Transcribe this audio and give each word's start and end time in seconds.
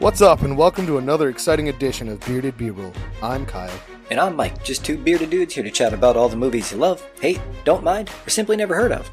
What's 0.00 0.22
up, 0.22 0.42
and 0.42 0.56
welcome 0.56 0.86
to 0.86 0.98
another 0.98 1.28
exciting 1.28 1.68
edition 1.68 2.08
of 2.08 2.20
Bearded 2.20 2.56
B-Roll. 2.56 2.92
I'm 3.22 3.44
Kyle. 3.46 3.70
And 4.10 4.18
I'm 4.18 4.34
Mike, 4.34 4.64
just 4.64 4.84
two 4.84 4.96
bearded 4.98 5.30
dudes 5.30 5.54
here 5.54 5.62
to 5.62 5.70
chat 5.70 5.92
about 5.92 6.16
all 6.16 6.28
the 6.28 6.36
movies 6.36 6.72
you 6.72 6.78
love, 6.78 7.06
hate, 7.20 7.40
don't 7.64 7.84
mind, 7.84 8.10
or 8.26 8.30
simply 8.30 8.56
never 8.56 8.74
heard 8.74 8.92
of. 8.92 9.10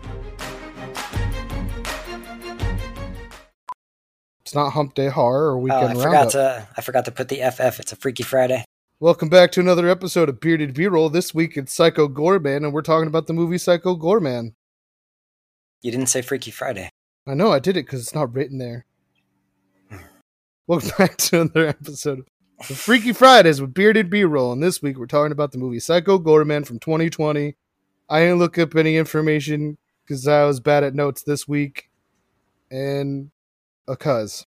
It's 4.42 4.56
not 4.56 4.72
Hump 4.72 4.94
Day 4.94 5.10
Horror 5.10 5.52
or 5.52 5.58
Oh, 5.58 5.58
Weekend 5.58 5.84
I 5.90 5.94
forgot 5.94 6.06
Roundup. 6.06 6.32
to 6.32 6.68
I 6.78 6.82
forgot 6.82 7.06
to 7.06 7.12
put 7.12 7.28
the 7.28 7.42
FF. 7.52 7.80
It's 7.82 7.92
a 7.92 7.96
Freaky 7.98 8.24
Friday. 8.24 8.64
Welcome 9.00 9.28
back 9.30 9.52
to 9.52 9.60
another 9.60 9.88
episode 9.90 10.30
of 10.30 10.40
Bearded 10.40 10.74
B-Roll. 10.74 11.10
This 11.10 11.34
week 11.34 11.58
it's 11.58 11.74
Psycho 11.74 12.08
Goreman, 12.08 12.58
and 12.64 12.74
we're 12.74 12.82
talking 12.82 13.08
about 13.08 13.28
the 13.28 13.34
movie 13.34 13.58
Psycho 13.60 13.96
Goreman. 13.96 14.54
You 15.84 15.92
didn't 15.92 16.08
say 16.08 16.22
Freaky 16.22 16.50
Friday. 16.52 16.90
I 17.28 17.34
know 17.36 17.52
I 17.52 17.60
did 17.60 17.76
it 17.78 17.86
because 17.86 18.02
it's 18.02 18.16
not 18.16 18.34
written 18.34 18.58
there. 18.58 18.86
Welcome 20.68 20.92
back 20.98 21.16
to 21.16 21.40
another 21.40 21.66
episode 21.66 22.28
of 22.60 22.78
Freaky 22.78 23.14
Fridays 23.14 23.62
with 23.62 23.74
Bearded 23.74 24.10
B-Roll, 24.10 24.52
and 24.52 24.62
this 24.62 24.82
week 24.82 24.98
we're 24.98 25.06
talking 25.06 25.32
about 25.32 25.54
the 25.54 25.58
movie 25.58 25.80
Psycho 25.80 26.20
Goreman 26.20 26.68
from 26.68 26.78
2020. 26.78 27.56
I 28.10 28.20
didn't 28.20 28.40
look 28.40 28.58
up 28.58 28.76
any 28.76 28.98
information 28.98 29.78
because 30.04 30.28
I 30.28 30.44
was 30.44 30.60
bad 30.60 30.84
at 30.84 30.94
notes 30.94 31.24
this 31.24 31.48
week, 31.48 31.90
and 32.70 33.32
a 33.88 33.96
cuz. 33.96 34.46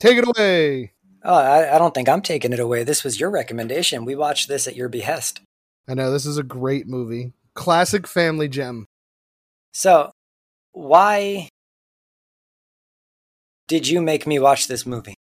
Take 0.00 0.16
it 0.16 0.28
away. 0.28 0.92
Oh, 1.22 1.34
I, 1.34 1.74
I 1.74 1.78
don't 1.78 1.92
think 1.92 2.08
I'm 2.08 2.22
taking 2.22 2.54
it 2.54 2.58
away. 2.58 2.82
This 2.82 3.04
was 3.04 3.20
your 3.20 3.28
recommendation. 3.28 4.06
We 4.06 4.14
watched 4.14 4.48
this 4.48 4.66
at 4.66 4.76
your 4.76 4.88
behest. 4.88 5.42
I 5.86 5.92
know 5.92 6.10
this 6.10 6.24
is 6.24 6.38
a 6.38 6.42
great 6.42 6.86
movie, 6.88 7.34
classic 7.52 8.06
family 8.06 8.48
gem. 8.48 8.86
So, 9.72 10.10
why 10.72 11.50
did 13.68 13.88
you 13.88 14.00
make 14.00 14.26
me 14.26 14.38
watch 14.38 14.68
this 14.68 14.86
movie? 14.86 15.14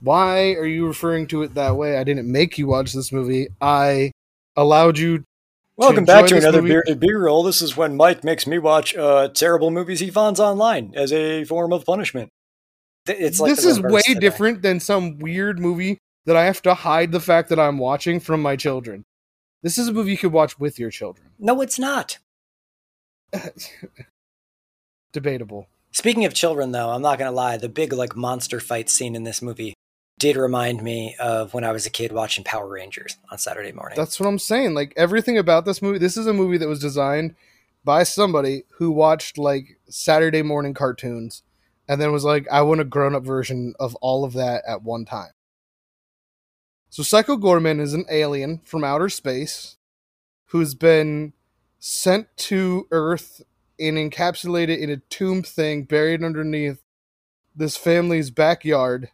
Why 0.00 0.52
are 0.52 0.66
you 0.66 0.86
referring 0.86 1.26
to 1.28 1.42
it 1.42 1.54
that 1.54 1.76
way? 1.76 1.96
I 1.96 2.04
didn't 2.04 2.30
make 2.30 2.58
you 2.58 2.66
watch 2.66 2.92
this 2.92 3.12
movie. 3.12 3.48
I 3.60 4.12
allowed 4.54 4.98
you. 4.98 5.24
Welcome 5.76 6.00
enjoy 6.00 6.12
back 6.12 6.26
to 6.26 6.36
another 6.36 6.62
movie- 6.62 6.74
bearded 6.74 7.00
B-Roll. 7.00 7.42
This 7.42 7.62
is 7.62 7.76
when 7.76 7.96
Mike 7.96 8.24
makes 8.24 8.46
me 8.46 8.58
watch 8.58 8.96
uh, 8.96 9.28
terrible 9.28 9.70
movies 9.70 10.00
he 10.00 10.10
finds 10.10 10.40
online 10.40 10.92
as 10.94 11.12
a 11.12 11.44
form 11.44 11.72
of 11.72 11.84
punishment. 11.84 12.30
It's 13.06 13.38
like 13.38 13.50
this 13.54 13.64
is 13.64 13.80
way 13.80 14.00
today. 14.02 14.20
different 14.20 14.62
than 14.62 14.80
some 14.80 15.18
weird 15.18 15.58
movie 15.60 15.98
that 16.24 16.36
I 16.36 16.44
have 16.44 16.60
to 16.62 16.74
hide 16.74 17.12
the 17.12 17.20
fact 17.20 17.50
that 17.50 17.60
I'm 17.60 17.78
watching 17.78 18.20
from 18.20 18.42
my 18.42 18.56
children. 18.56 19.04
This 19.62 19.78
is 19.78 19.88
a 19.88 19.92
movie 19.92 20.12
you 20.12 20.18
could 20.18 20.32
watch 20.32 20.58
with 20.58 20.78
your 20.78 20.90
children. 20.90 21.28
No, 21.38 21.60
it's 21.60 21.78
not. 21.78 22.18
Debatable. 25.12 25.68
Speaking 25.96 26.26
of 26.26 26.34
children, 26.34 26.72
though, 26.72 26.90
I'm 26.90 27.00
not 27.00 27.18
gonna 27.18 27.32
lie. 27.32 27.56
The 27.56 27.70
big 27.70 27.90
like 27.94 28.14
monster 28.14 28.60
fight 28.60 28.90
scene 28.90 29.16
in 29.16 29.24
this 29.24 29.40
movie 29.40 29.72
did 30.18 30.36
remind 30.36 30.82
me 30.82 31.16
of 31.18 31.54
when 31.54 31.64
I 31.64 31.72
was 31.72 31.86
a 31.86 31.90
kid 31.90 32.12
watching 32.12 32.44
Power 32.44 32.68
Rangers 32.68 33.16
on 33.30 33.38
Saturday 33.38 33.72
morning. 33.72 33.96
That's 33.96 34.20
what 34.20 34.26
I'm 34.26 34.38
saying. 34.38 34.74
Like 34.74 34.92
everything 34.94 35.38
about 35.38 35.64
this 35.64 35.80
movie, 35.80 35.96
this 35.96 36.18
is 36.18 36.26
a 36.26 36.34
movie 36.34 36.58
that 36.58 36.68
was 36.68 36.80
designed 36.80 37.34
by 37.82 38.02
somebody 38.02 38.64
who 38.76 38.90
watched 38.90 39.38
like 39.38 39.78
Saturday 39.88 40.42
morning 40.42 40.74
cartoons 40.74 41.42
and 41.88 41.98
then 41.98 42.12
was 42.12 42.24
like, 42.24 42.46
I 42.52 42.60
want 42.60 42.82
a 42.82 42.84
grown 42.84 43.14
up 43.14 43.24
version 43.24 43.72
of 43.80 43.94
all 44.02 44.22
of 44.22 44.34
that 44.34 44.64
at 44.68 44.82
one 44.82 45.06
time. 45.06 45.32
So 46.90 47.04
Psycho 47.04 47.38
Goreman 47.38 47.80
is 47.80 47.94
an 47.94 48.04
alien 48.10 48.60
from 48.64 48.84
outer 48.84 49.08
space 49.08 49.78
who's 50.48 50.74
been 50.74 51.32
sent 51.78 52.28
to 52.36 52.86
Earth 52.90 53.40
and 53.78 53.96
encapsulated 53.96 54.78
in 54.78 54.90
a 54.90 54.96
tomb 54.96 55.42
thing 55.42 55.84
buried 55.84 56.22
underneath 56.24 56.82
this 57.54 57.76
family's 57.76 58.30
backyard 58.30 59.10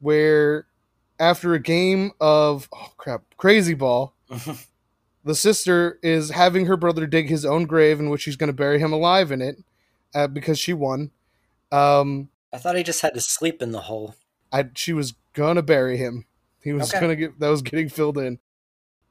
where 0.00 0.66
after 1.20 1.54
a 1.54 1.60
game 1.60 2.10
of 2.20 2.68
oh 2.72 2.92
crap 2.96 3.22
crazy 3.36 3.74
ball 3.74 4.14
the 5.24 5.34
sister 5.34 5.98
is 6.02 6.30
having 6.30 6.66
her 6.66 6.76
brother 6.76 7.06
dig 7.06 7.28
his 7.28 7.44
own 7.44 7.64
grave 7.64 8.00
in 8.00 8.10
which 8.10 8.22
she's 8.22 8.36
going 8.36 8.48
to 8.48 8.52
bury 8.52 8.78
him 8.78 8.92
alive 8.92 9.30
in 9.30 9.40
it 9.40 9.56
uh, 10.14 10.26
because 10.26 10.58
she 10.58 10.72
won 10.72 11.10
um 11.70 12.28
I 12.52 12.58
thought 12.58 12.76
he 12.76 12.82
just 12.82 13.00
had 13.00 13.14
to 13.14 13.20
sleep 13.22 13.62
in 13.62 13.72
the 13.72 13.80
hole. 13.80 14.14
I, 14.52 14.68
she 14.74 14.92
was 14.92 15.14
gonna 15.32 15.62
bury 15.62 15.96
him 15.96 16.26
he 16.60 16.72
was 16.72 16.90
Okay. 16.90 17.00
gonna 17.00 17.16
get 17.16 17.38
that 17.40 17.48
was 17.48 17.62
getting 17.62 17.88
filled 17.88 18.18
in 18.18 18.38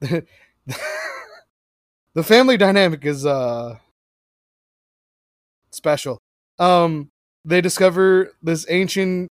the 2.14 2.22
family 2.22 2.56
dynamic 2.56 3.04
is 3.04 3.24
uh 3.26 3.76
special. 5.72 6.18
Um 6.58 7.10
they 7.44 7.60
discover 7.60 8.32
this 8.42 8.66
ancient 8.68 9.28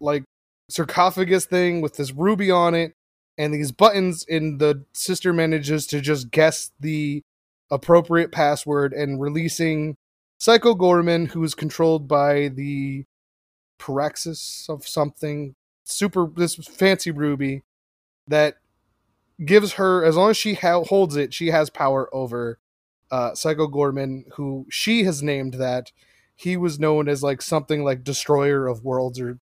like 0.00 0.24
sarcophagus 0.68 1.44
thing 1.44 1.80
with 1.80 1.96
this 1.96 2.12
ruby 2.12 2.50
on 2.50 2.74
it 2.74 2.94
and 3.36 3.52
these 3.52 3.72
buttons 3.72 4.24
and 4.28 4.60
the 4.60 4.84
sister 4.92 5.32
manages 5.32 5.86
to 5.86 6.00
just 6.00 6.30
guess 6.30 6.70
the 6.80 7.22
appropriate 7.70 8.32
password 8.32 8.92
and 8.92 9.20
releasing 9.20 9.96
psycho 10.38 10.74
goreman 10.74 11.28
who 11.28 11.42
is 11.44 11.54
controlled 11.54 12.08
by 12.08 12.48
the 12.48 13.04
paraxis 13.78 14.66
of 14.68 14.86
something 14.86 15.54
super 15.84 16.28
this 16.36 16.54
fancy 16.56 17.10
ruby 17.10 17.62
that 18.28 18.56
gives 19.44 19.74
her 19.74 20.04
as 20.04 20.16
long 20.16 20.30
as 20.30 20.36
she 20.36 20.54
ha- 20.54 20.84
holds 20.84 21.16
it 21.16 21.34
she 21.34 21.48
has 21.48 21.70
power 21.70 22.08
over 22.14 22.58
uh 23.10 23.34
psycho 23.34 23.66
goreman 23.66 24.24
who 24.34 24.66
she 24.70 25.04
has 25.04 25.22
named 25.22 25.54
that 25.54 25.92
he 26.36 26.56
was 26.56 26.78
known 26.78 27.08
as 27.08 27.22
like 27.22 27.42
something 27.42 27.84
like 27.84 28.04
destroyer 28.04 28.66
of 28.66 28.84
worlds 28.84 29.20
or 29.20 29.38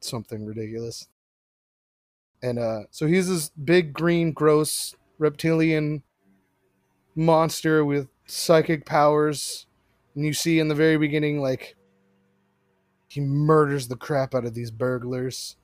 something 0.00 0.44
ridiculous. 0.44 1.08
And 2.42 2.58
uh 2.58 2.80
so 2.90 3.06
he's 3.06 3.28
this 3.28 3.50
big 3.50 3.92
green 3.92 4.32
gross 4.32 4.94
reptilian 5.18 6.02
monster 7.14 7.84
with 7.84 8.08
psychic 8.26 8.84
powers. 8.86 9.66
And 10.14 10.24
you 10.24 10.32
see 10.32 10.58
in 10.58 10.68
the 10.68 10.74
very 10.74 10.98
beginning 10.98 11.40
like 11.40 11.76
he 13.08 13.20
murders 13.20 13.88
the 13.88 13.96
crap 13.96 14.34
out 14.34 14.44
of 14.44 14.54
these 14.54 14.70
burglars. 14.70 15.56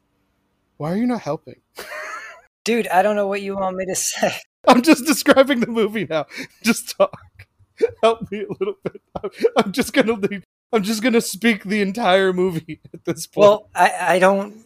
Why 0.76 0.92
are 0.92 0.96
you 0.96 1.06
not 1.06 1.22
helping? 1.22 1.62
Dude, 2.64 2.88
I 2.88 3.00
don't 3.00 3.16
know 3.16 3.26
what 3.26 3.40
you 3.40 3.56
want 3.56 3.76
me 3.76 3.86
to 3.86 3.94
say. 3.96 4.32
I'm 4.68 4.82
just 4.82 5.04
describing 5.06 5.60
the 5.60 5.66
movie 5.66 6.06
now 6.08 6.26
just 6.62 6.96
talk 6.96 7.18
help 8.02 8.30
me 8.30 8.40
a 8.42 8.52
little 8.58 8.74
bit 8.84 9.00
i'm, 9.22 9.30
I'm 9.56 9.72
just 9.72 9.92
gonna 9.92 10.12
leave 10.14 10.44
i'm 10.72 10.82
just 10.82 11.02
gonna 11.02 11.20
speak 11.20 11.64
the 11.64 11.80
entire 11.80 12.32
movie 12.32 12.80
at 12.94 13.04
this 13.04 13.26
point 13.26 13.42
Well, 13.46 13.68
I, 13.74 13.92
I 14.14 14.18
don't. 14.18 14.64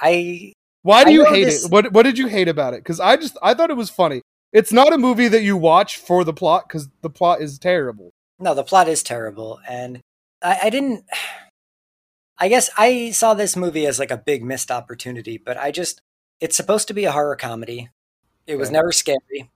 I 0.00 0.52
Why 0.82 1.04
do 1.04 1.10
I 1.10 1.12
you 1.14 1.24
hate 1.24 1.44
this- 1.44 1.64
it? 1.64 1.70
What 1.72 1.92
What 1.92 2.02
did 2.04 2.18
you 2.18 2.26
hate 2.28 2.48
about 2.48 2.74
it? 2.74 2.80
Because 2.84 3.00
I 3.00 3.16
just 3.16 3.36
I 3.42 3.54
thought 3.54 3.70
it 3.70 3.76
was 3.76 3.88
funny. 3.90 4.20
It's 4.52 4.72
not 4.72 4.92
a 4.92 4.98
movie 4.98 5.28
that 5.28 5.42
you 5.42 5.56
watch 5.56 5.96
for 5.96 6.22
the 6.24 6.32
plot 6.34 6.68
because 6.68 6.88
the 7.02 7.10
plot 7.10 7.40
is 7.40 7.58
terrible. 7.58 8.10
no, 8.38 8.54
the 8.54 8.62
plot 8.62 8.86
is 8.88 9.02
terrible, 9.02 9.58
and 9.68 10.00
I, 10.42 10.58
I 10.64 10.70
didn't. 10.70 11.04
I 12.38 12.48
guess 12.48 12.68
I 12.76 13.10
saw 13.12 13.32
this 13.32 13.56
movie 13.56 13.86
as 13.86 13.98
like 13.98 14.10
a 14.10 14.18
big 14.18 14.44
missed 14.44 14.70
opportunity, 14.70 15.38
but 15.38 15.56
I 15.56 15.70
just. 15.70 16.00
It's 16.38 16.56
supposed 16.56 16.86
to 16.88 16.94
be 16.94 17.06
a 17.06 17.12
horror 17.12 17.36
comedy. 17.36 17.88
It 18.46 18.56
was 18.56 18.70
never 18.70 18.92
scary. 18.92 19.50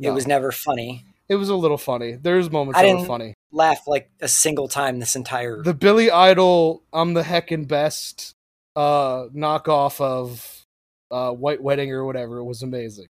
It 0.00 0.10
was 0.10 0.26
never 0.26 0.50
funny. 0.52 1.04
It 1.28 1.36
was 1.36 1.48
a 1.48 1.54
little 1.56 1.78
funny. 1.78 2.12
There's 2.12 2.50
moments 2.50 2.78
I 2.78 2.82
that 2.82 2.88
were 2.88 2.94
didn't- 2.96 3.06
funny. 3.08 3.34
Laugh 3.52 3.86
like 3.86 4.10
a 4.20 4.28
single 4.28 4.66
time 4.66 4.98
this 4.98 5.14
entire. 5.14 5.62
The 5.62 5.74
Billy 5.74 6.10
Idol, 6.10 6.82
I'm 6.92 7.12
the 7.14 7.22
heckin' 7.22 7.68
best 7.68 8.34
uh 8.74 9.26
knockoff 9.34 10.00
of 10.00 10.64
uh 11.10 11.30
White 11.32 11.62
Wedding 11.62 11.92
or 11.92 12.06
whatever 12.06 12.38
It 12.38 12.44
was 12.44 12.62
amazing. 12.62 13.06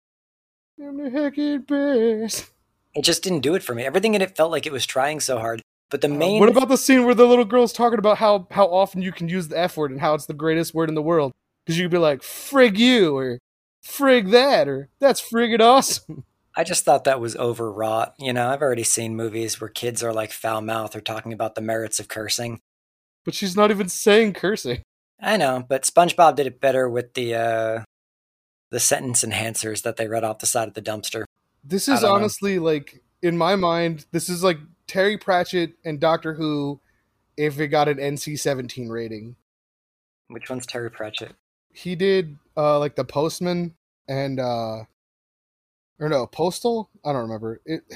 I'm 0.80 0.98
the 1.04 1.10
heckin' 1.10 1.66
best. 1.66 2.52
it 2.94 3.02
just 3.04 3.24
didn't 3.24 3.40
do 3.40 3.56
it 3.56 3.64
for 3.64 3.74
me. 3.74 3.84
Everything 3.84 4.14
in 4.14 4.22
it 4.22 4.36
felt 4.38 4.52
like 4.52 4.68
it 4.68 4.72
was 4.72 4.86
trying 4.86 5.20
so 5.20 5.40
hard. 5.40 5.62
But 5.90 6.02
the 6.02 6.08
Uh, 6.10 6.16
main. 6.16 6.40
what 6.40 6.50
about 6.50 6.68
the 6.70 6.78
scene 6.78 7.06
where 7.06 7.16
the 7.16 7.26
little 7.26 7.46
girl's 7.46 7.74
talking 7.74 7.98
about 8.00 8.18
how 8.20 8.48
how 8.52 8.68
often 8.68 9.02
you 9.02 9.12
can 9.12 9.28
use 9.30 9.48
the 9.48 9.58
F 9.58 9.76
word 9.76 9.90
and 9.92 10.00
how 10.00 10.14
it's 10.14 10.28
the 10.28 10.34
greatest 10.36 10.74
word 10.76 10.90
in 10.90 10.96
the 10.96 11.02
world? 11.02 11.32
Because 11.66 11.80
you 11.80 11.86
could 11.86 11.92
be 11.94 11.98
like 11.98 12.22
"frig 12.22 12.78
you" 12.78 13.18
or 13.18 13.40
"frig 13.88 14.32
that" 14.32 14.68
or 14.68 14.90
"that's 15.00 15.22
friggin' 15.22 15.62
awesome." 15.62 16.24
I 16.56 16.64
just 16.64 16.84
thought 16.84 17.04
that 17.04 17.20
was 17.20 17.36
overwrought. 17.36 18.16
You 18.18 18.34
know, 18.34 18.50
I've 18.50 18.64
already 18.64 18.84
seen 18.84 19.16
movies 19.16 19.62
where 19.62 19.70
kids 19.70 20.02
are 20.02 20.12
like 20.12 20.32
foul 20.32 20.62
mouth 20.62 20.96
or 20.96 21.02
talking 21.02 21.32
about 21.32 21.54
the 21.54 21.62
merits 21.62 22.00
of 22.00 22.08
cursing. 22.08 22.62
But 23.24 23.36
she's 23.36 23.56
not 23.56 23.70
even 23.70 23.90
saying 23.90 24.34
cursing. 24.34 24.82
I 25.22 25.38
know, 25.38 25.64
but 25.68 25.84
SpongeBob 25.84 26.36
did 26.36 26.48
it 26.48 26.60
better 26.60 26.90
with 26.90 27.14
the 27.14 27.36
uh 27.36 27.84
the 28.70 28.80
sentence 28.80 29.24
enhancers 29.24 29.84
that 29.84 29.98
they 29.98 30.08
read 30.08 30.24
off 30.24 30.40
the 30.40 30.46
side 30.46 30.68
of 30.68 30.74
the 30.74 30.82
dumpster. 30.82 31.26
This 31.64 31.88
is 31.88 32.02
don't 32.02 32.10
know. 32.10 32.16
honestly 32.16 32.60
like 32.60 33.04
in 33.22 33.38
my 33.38 33.56
mind, 33.56 34.06
this 34.12 34.28
is 34.28 34.44
like 34.44 34.58
Terry 34.88 35.18
Pratchett 35.18 35.74
and 35.86 36.00
Doctor 36.00 36.34
Who 36.34 36.80
if 37.36 37.60
it 37.60 37.68
got 37.68 37.88
an 37.88 37.98
NC-17 37.98 38.90
rating. 38.90 39.36
Which 40.28 40.50
one's 40.50 40.66
Terry 40.66 40.90
Pratchett? 40.90 41.36
He 41.72 41.96
did 41.96 42.38
uh 42.58 42.80
like 42.80 42.96
the 42.96 43.06
Postman 43.06 43.76
and 44.08 44.40
uh 44.40 44.84
or 46.00 46.10
no, 46.10 46.28
Postal? 46.28 46.90
I 47.06 47.14
don't 47.14 47.24
remember. 47.24 47.62
It 47.66 47.84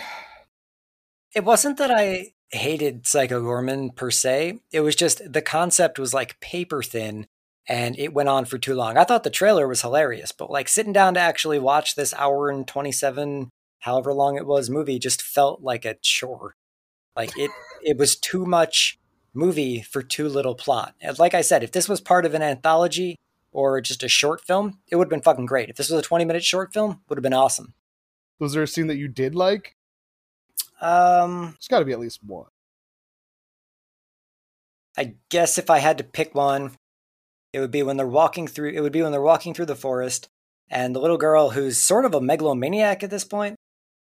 It 1.34 1.46
wasn't 1.46 1.78
that 1.78 1.92
I 1.92 2.34
hated 2.50 3.08
Psycho 3.08 3.42
Goreman 3.42 3.96
per 3.96 4.12
se. 4.12 4.60
It 4.74 4.82
was 4.82 4.98
just 4.98 5.32
the 5.32 5.42
concept 5.42 5.98
was 5.98 6.14
like 6.14 6.42
paper 6.42 6.84
thin 6.84 7.28
and 7.68 7.98
it 7.98 8.14
went 8.14 8.28
on 8.28 8.44
for 8.44 8.58
too 8.58 8.74
long. 8.76 8.98
I 8.98 9.06
thought 9.06 9.24
the 9.24 9.30
trailer 9.30 9.66
was 9.66 9.82
hilarious, 9.82 10.34
but 10.34 10.52
like 10.52 10.68
sitting 10.68 10.92
down 10.92 11.14
to 11.14 11.22
actually 11.22 11.60
watch 11.60 11.96
this 11.96 12.14
hour 12.16 12.50
and 12.50 12.68
27 12.68 13.50
however 13.80 14.14
long 14.14 14.36
it 14.36 14.46
was 14.46 14.70
movie 14.70 15.00
just 15.00 15.22
felt 15.22 15.62
like 15.62 15.86
a 15.86 15.96
chore. 16.02 16.56
Like 17.16 17.32
it 17.38 17.52
it 17.82 17.98
was 17.98 18.16
too 18.16 18.46
much 18.46 19.00
movie 19.34 19.82
for 19.82 20.04
too 20.04 20.28
little 20.28 20.56
plot. 20.56 20.96
And 21.00 21.18
like 21.18 21.34
I 21.34 21.42
said, 21.42 21.64
if 21.64 21.72
this 21.72 21.88
was 21.88 22.02
part 22.02 22.26
of 22.26 22.34
an 22.34 22.42
anthology 22.42 23.18
or 23.52 23.82
just 23.82 24.04
a 24.04 24.08
short 24.08 24.42
film, 24.42 24.80
it 24.88 24.96
would 24.96 25.06
have 25.06 25.10
been 25.10 25.22
fucking 25.22 25.46
great. 25.46 25.70
If 25.70 25.76
this 25.76 25.90
was 25.90 26.00
a 26.00 26.04
20 26.08 26.26
minute 26.26 26.44
short 26.44 26.74
film, 26.74 27.02
would 27.08 27.18
have 27.18 27.24
been 27.24 27.34
awesome. 27.34 27.74
was 28.40 28.54
there 28.54 28.64
a 28.64 28.68
scene 28.68 28.88
that 28.88 28.98
you 28.98 29.08
did 29.08 29.36
like? 29.36 29.76
Um 30.82 31.52
There's 31.52 31.68
got 31.68 31.80
to 31.80 31.86
be 31.86 31.92
at 31.92 32.00
least 32.00 32.24
one. 32.24 32.50
I 34.98 35.16
guess 35.30 35.58
if 35.58 35.70
I 35.70 35.80
had 35.80 35.98
to 36.00 36.04
pick 36.04 36.36
one, 36.36 36.72
it 37.54 37.60
would 37.60 37.72
be 37.72 37.84
when 37.84 37.98
they're 37.98 38.08
walking 38.08 38.48
through. 38.48 38.72
It 38.72 38.82
would 38.82 38.92
be 38.92 39.02
when 39.02 39.12
they're 39.12 39.22
walking 39.22 39.54
through 39.54 39.66
the 39.68 39.76
forest, 39.76 40.30
and 40.70 40.96
the 40.96 41.00
little 41.00 41.18
girl, 41.18 41.52
who's 41.52 41.78
sort 41.78 42.06
of 42.06 42.14
a 42.14 42.22
megalomaniac 42.22 43.04
at 43.04 43.10
this 43.10 43.24
point, 43.24 43.56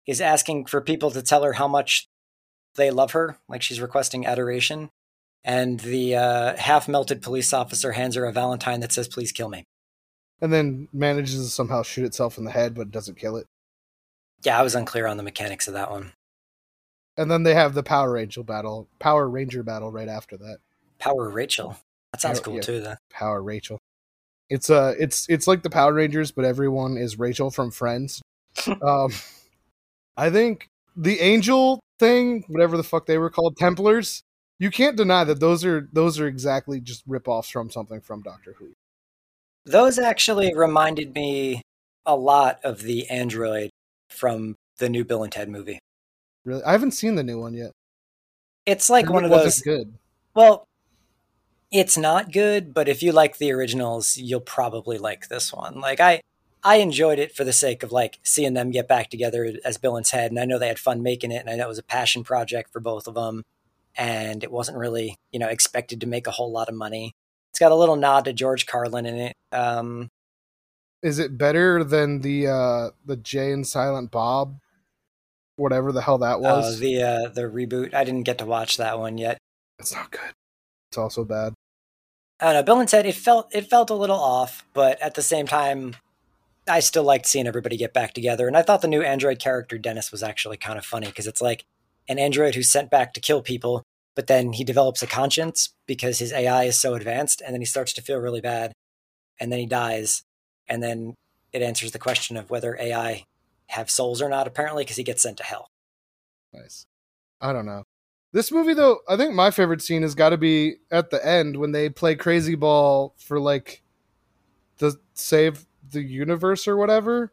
is 0.05 0.21
asking 0.21 0.65
for 0.65 0.81
people 0.81 1.11
to 1.11 1.21
tell 1.21 1.43
her 1.43 1.53
how 1.53 1.67
much 1.67 2.07
they 2.75 2.91
love 2.91 3.11
her, 3.11 3.37
like 3.47 3.61
she's 3.61 3.81
requesting 3.81 4.25
adoration. 4.25 4.89
And 5.47 5.79
the 5.79 6.17
uh, 6.17 6.57
half-melted 6.57 7.21
police 7.21 7.53
officer 7.53 7.93
hands 7.93 8.15
her 8.15 8.25
a 8.25 8.33
valentine 8.33 8.81
that 8.81 8.91
says, 8.91 9.07
"Please 9.07 9.31
kill 9.31 9.47
me." 9.47 9.63
And 10.41 10.51
then 10.51 10.89
manages 10.91 11.43
to 11.43 11.49
somehow 11.49 11.83
shoot 11.83 12.03
itself 12.05 12.37
in 12.37 12.43
the 12.43 12.51
head 12.51 12.75
but 12.75 12.91
doesn't 12.91 13.17
kill 13.17 13.37
it. 13.37 13.45
Yeah, 14.43 14.59
I 14.59 14.61
was 14.61 14.75
unclear 14.75 15.07
on 15.07 15.15
the 15.15 15.23
mechanics 15.23 15.67
of 15.67 15.73
that 15.73 15.89
one. 15.89 16.11
And 17.15 17.31
then 17.31 17.43
they 17.43 17.55
have 17.55 17.73
the 17.73 17.81
Power 17.81 18.11
Ranger 18.11 18.43
battle, 18.43 18.87
Power 18.99 19.27
Ranger 19.27 19.63
battle 19.63 19.89
right 19.89 20.09
after 20.09 20.35
that. 20.37 20.57
Power 20.99 21.29
Rachel. 21.29 21.77
That 22.11 22.21
sounds 22.21 22.39
Power- 22.39 22.45
cool 22.45 22.55
yeah. 22.55 22.61
too, 22.61 22.79
though. 22.81 22.95
Power 23.09 23.41
Rachel. 23.41 23.79
It's 24.49 24.69
uh 24.69 24.95
it's 24.99 25.27
it's 25.29 25.47
like 25.47 25.63
the 25.63 25.69
Power 25.69 25.93
Rangers, 25.93 26.31
but 26.31 26.43
everyone 26.43 26.97
is 26.97 27.17
Rachel 27.17 27.51
from 27.51 27.71
Friends. 27.71 28.21
um 28.81 29.11
I 30.17 30.29
think 30.29 30.67
the 30.97 31.21
angel 31.21 31.79
thing, 31.99 32.43
whatever 32.49 32.75
the 32.75 32.83
fuck 32.83 33.05
they 33.05 33.17
were 33.17 33.29
called, 33.29 33.55
Templars, 33.55 34.23
you 34.59 34.71
can't 34.71 34.97
deny 34.97 35.23
that 35.23 35.39
those 35.39 35.63
are 35.65 35.87
those 35.93 36.19
are 36.19 36.27
exactly 36.27 36.79
just 36.79 37.03
rip-offs 37.07 37.49
from 37.49 37.69
something 37.69 38.01
from 38.01 38.21
Doctor 38.21 38.55
Who. 38.57 38.73
Those 39.65 39.99
actually 39.99 40.53
reminded 40.55 41.13
me 41.13 41.61
a 42.05 42.15
lot 42.15 42.59
of 42.63 42.83
the 42.83 43.09
android 43.09 43.69
from 44.09 44.55
the 44.77 44.89
new 44.89 45.03
Bill 45.03 45.23
and 45.23 45.31
Ted 45.31 45.49
movie. 45.49 45.79
Really, 46.45 46.63
I 46.63 46.71
haven't 46.71 46.91
seen 46.91 47.15
the 47.15 47.23
new 47.23 47.39
one 47.39 47.53
yet. 47.53 47.71
It's 48.65 48.89
like 48.89 49.09
one 49.09 49.25
of 49.25 49.31
those. 49.31 49.61
good. 49.61 49.93
Well, 50.33 50.65
it's 51.71 51.97
not 51.97 52.31
good, 52.31 52.73
but 52.73 52.87
if 52.87 53.03
you 53.03 53.11
like 53.11 53.37
the 53.37 53.51
originals, 53.51 54.17
you'll 54.17 54.39
probably 54.39 54.97
like 54.97 55.27
this 55.27 55.53
one. 55.53 55.79
Like 55.79 55.99
I, 55.99 56.21
I 56.63 56.77
enjoyed 56.77 57.19
it 57.19 57.35
for 57.35 57.43
the 57.43 57.53
sake 57.53 57.83
of 57.83 57.91
like 57.91 58.19
seeing 58.23 58.53
them 58.53 58.71
get 58.71 58.87
back 58.87 59.09
together 59.09 59.53
as 59.65 59.77
Bill 59.77 59.97
and 59.97 60.05
Ted, 60.05 60.31
and 60.31 60.39
I 60.39 60.45
know 60.45 60.57
they 60.57 60.67
had 60.69 60.79
fun 60.79 61.03
making 61.03 61.31
it, 61.31 61.41
and 61.41 61.49
I 61.49 61.55
know 61.55 61.65
it 61.65 61.69
was 61.69 61.77
a 61.77 61.83
passion 61.83 62.23
project 62.23 62.71
for 62.71 62.79
both 62.79 63.07
of 63.07 63.15
them, 63.15 63.43
and 63.97 64.43
it 64.43 64.51
wasn't 64.51 64.77
really 64.77 65.15
you 65.31 65.39
know 65.39 65.47
expected 65.47 66.01
to 66.01 66.07
make 66.07 66.27
a 66.27 66.31
whole 66.31 66.51
lot 66.51 66.69
of 66.69 66.75
money. 66.75 67.13
It's 67.51 67.59
got 67.59 67.71
a 67.71 67.75
little 67.75 67.95
nod 67.95 68.25
to 68.25 68.33
George 68.33 68.65
Carlin 68.65 69.05
in 69.05 69.15
it. 69.15 69.33
Um, 69.51 70.09
Is 71.01 71.19
it 71.19 71.37
better 71.37 71.83
than 71.83 72.21
the 72.21 72.47
uh 72.47 72.89
the 73.05 73.17
Jay 73.17 73.51
and 73.51 73.65
Silent 73.65 74.11
Bob? 74.11 74.59
Whatever 75.55 75.91
the 75.91 76.01
hell 76.01 76.19
that 76.19 76.35
uh, 76.35 76.39
was. 76.39 76.79
the 76.79 77.01
uh, 77.01 77.29
the 77.29 77.43
reboot. 77.43 77.93
I 77.93 78.03
didn't 78.03 78.23
get 78.23 78.37
to 78.37 78.45
watch 78.45 78.77
that 78.77 78.99
one 78.99 79.17
yet. 79.17 79.39
it's 79.79 79.93
not 79.93 80.11
good. 80.11 80.33
It's 80.91 80.97
also 80.97 81.25
bad. 81.25 81.53
I 82.39 82.45
don't 82.45 82.53
know. 82.53 82.63
Bill 82.63 82.79
and 82.79 82.87
Ted. 82.87 83.07
It 83.07 83.15
felt 83.15 83.47
it 83.53 83.67
felt 83.69 83.89
a 83.89 83.95
little 83.95 84.19
off, 84.19 84.63
but 84.73 85.01
at 85.01 85.15
the 85.15 85.23
same 85.23 85.47
time, 85.47 85.95
I 86.67 86.79
still 86.79 87.03
liked 87.03 87.25
seeing 87.25 87.47
everybody 87.47 87.77
get 87.77 87.93
back 87.93 88.13
together. 88.13 88.47
And 88.47 88.55
I 88.55 88.61
thought 88.61 88.81
the 88.81 88.87
new 88.87 89.01
android 89.01 89.39
character 89.39 89.77
Dennis 89.77 90.11
was 90.11 90.21
actually 90.21 90.57
kind 90.57 90.77
of 90.77 90.85
funny 90.85 91.07
because 91.07 91.27
it's 91.27 91.41
like 91.41 91.65
an 92.07 92.19
android 92.19 92.55
who's 92.55 92.69
sent 92.69 92.89
back 92.89 93.13
to 93.13 93.19
kill 93.19 93.41
people, 93.41 93.83
but 94.15 94.27
then 94.27 94.53
he 94.53 94.63
develops 94.63 95.03
a 95.03 95.07
conscience 95.07 95.73
because 95.85 96.19
his 96.19 96.33
AI 96.33 96.63
is 96.65 96.79
so 96.79 96.93
advanced, 96.95 97.41
and 97.41 97.53
then 97.53 97.61
he 97.61 97.65
starts 97.65 97.93
to 97.93 98.01
feel 98.01 98.17
really 98.17 98.41
bad, 98.41 98.73
and 99.39 99.51
then 99.51 99.59
he 99.59 99.65
dies, 99.65 100.23
and 100.67 100.81
then 100.81 101.13
it 101.53 101.61
answers 101.61 101.91
the 101.91 101.99
question 101.99 102.37
of 102.37 102.49
whether 102.49 102.77
AI 102.79 103.23
have 103.67 103.89
souls 103.89 104.21
or 104.21 104.29
not. 104.29 104.47
Apparently, 104.47 104.83
because 104.83 104.97
he 104.97 105.03
gets 105.03 105.21
sent 105.21 105.37
to 105.37 105.43
hell. 105.43 105.67
Nice. 106.53 106.85
I 107.41 107.53
don't 107.53 107.65
know. 107.65 107.83
This 108.33 108.51
movie 108.51 108.73
though, 108.73 108.99
I 109.07 109.15
think 109.17 109.33
my 109.33 109.51
favorite 109.51 109.81
scene 109.81 110.01
has 110.01 110.15
got 110.15 110.29
to 110.29 110.37
be 110.37 110.75
at 110.91 111.09
the 111.09 111.25
end 111.25 111.57
when 111.57 111.71
they 111.71 111.89
play 111.89 112.15
crazy 112.15 112.55
ball 112.55 113.13
for 113.17 113.39
like 113.39 113.81
the 114.79 114.95
save 115.13 115.65
the 115.91 116.01
universe 116.01 116.67
or 116.67 116.77
whatever. 116.77 117.31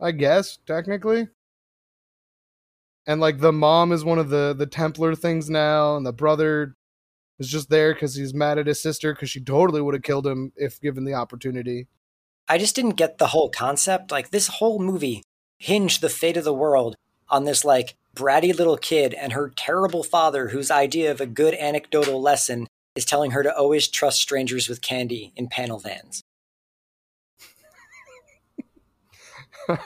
I 0.00 0.12
guess 0.12 0.58
technically. 0.66 1.28
And 3.06 3.20
like 3.20 3.38
the 3.38 3.52
mom 3.52 3.92
is 3.92 4.04
one 4.04 4.18
of 4.18 4.28
the 4.28 4.54
the 4.56 4.66
Templar 4.66 5.14
things 5.14 5.48
now 5.50 5.96
and 5.96 6.04
the 6.04 6.12
brother 6.12 6.76
is 7.38 7.48
just 7.48 7.70
there 7.70 7.94
cuz 7.94 8.14
he's 8.14 8.34
mad 8.34 8.58
at 8.58 8.66
his 8.66 8.80
sister 8.80 9.14
cuz 9.14 9.30
she 9.30 9.40
totally 9.40 9.80
would 9.80 9.94
have 9.94 10.02
killed 10.02 10.26
him 10.26 10.52
if 10.56 10.80
given 10.80 11.04
the 11.04 11.14
opportunity. 11.14 11.88
I 12.48 12.58
just 12.58 12.74
didn't 12.74 12.96
get 12.96 13.18
the 13.18 13.28
whole 13.28 13.48
concept. 13.48 14.10
Like 14.10 14.30
this 14.30 14.48
whole 14.48 14.78
movie 14.78 15.22
hinged 15.58 16.00
the 16.00 16.08
fate 16.08 16.36
of 16.36 16.44
the 16.44 16.54
world 16.54 16.96
on 17.28 17.44
this 17.44 17.64
like 17.64 17.96
bratty 18.14 18.54
little 18.54 18.76
kid 18.76 19.14
and 19.14 19.32
her 19.32 19.52
terrible 19.54 20.02
father 20.02 20.48
whose 20.48 20.70
idea 20.70 21.10
of 21.10 21.20
a 21.20 21.26
good 21.26 21.54
anecdotal 21.54 22.20
lesson 22.20 22.66
is 22.96 23.04
telling 23.04 23.30
her 23.30 23.42
to 23.42 23.56
always 23.56 23.88
trust 23.88 24.20
strangers 24.20 24.68
with 24.68 24.80
candy 24.80 25.32
in 25.36 25.48
panel 25.48 25.78
vans. 25.78 26.22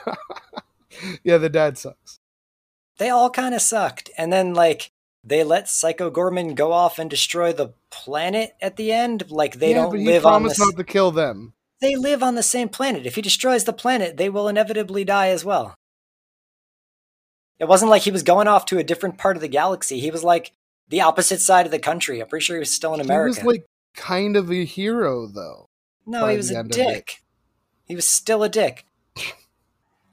yeah, 1.22 1.38
the 1.38 1.48
dad 1.50 1.76
sucks. 1.76 2.18
They 2.98 3.10
all 3.10 3.30
kind 3.30 3.54
of 3.54 3.62
sucked. 3.62 4.10
And 4.16 4.32
then 4.32 4.54
like 4.54 4.90
they 5.22 5.42
let 5.42 5.68
Psycho 5.68 6.10
Goreman 6.10 6.54
go 6.54 6.72
off 6.72 6.98
and 6.98 7.08
destroy 7.08 7.52
the 7.52 7.72
planet 7.90 8.54
at 8.60 8.76
the 8.76 8.92
end. 8.92 9.30
Like 9.30 9.58
they 9.58 9.70
yeah, 9.70 9.82
don't 9.82 9.90
but 9.90 10.00
live 10.00 10.26
on 10.26 10.42
this. 10.42 10.58
not 10.58 10.76
to 10.76 10.84
kill 10.84 11.10
them. 11.10 11.54
They 11.80 11.96
live 11.96 12.22
on 12.22 12.34
the 12.34 12.42
same 12.42 12.68
planet. 12.68 13.06
If 13.06 13.16
he 13.16 13.22
destroys 13.22 13.64
the 13.64 13.72
planet, 13.72 14.16
they 14.16 14.28
will 14.28 14.48
inevitably 14.48 15.04
die 15.04 15.28
as 15.28 15.44
well. 15.44 15.74
It 17.58 17.68
wasn't 17.68 17.90
like 17.90 18.02
he 18.02 18.10
was 18.10 18.22
going 18.22 18.48
off 18.48 18.66
to 18.66 18.78
a 18.78 18.84
different 18.84 19.18
part 19.18 19.36
of 19.36 19.42
the 19.42 19.48
galaxy. 19.48 20.00
He 20.00 20.10
was 20.10 20.24
like 20.24 20.52
the 20.88 21.00
opposite 21.00 21.40
side 21.40 21.66
of 21.66 21.72
the 21.72 21.78
country. 21.78 22.20
I'm 22.20 22.28
pretty 22.28 22.44
sure 22.44 22.56
he 22.56 22.60
was 22.60 22.74
still 22.74 22.94
in 22.94 23.00
America. 23.00 23.40
He 23.40 23.46
was 23.46 23.56
like 23.56 23.66
kind 23.94 24.36
of 24.36 24.50
a 24.50 24.64
hero 24.64 25.26
though. 25.26 25.68
no, 26.06 26.26
he 26.26 26.36
was 26.36 26.50
a 26.50 26.58
end 26.58 26.72
of 26.72 26.78
it. 26.78 26.84
dick. 26.84 27.22
He 27.86 27.94
was 27.94 28.08
still 28.08 28.42
a 28.42 28.48
dick. 28.48 28.84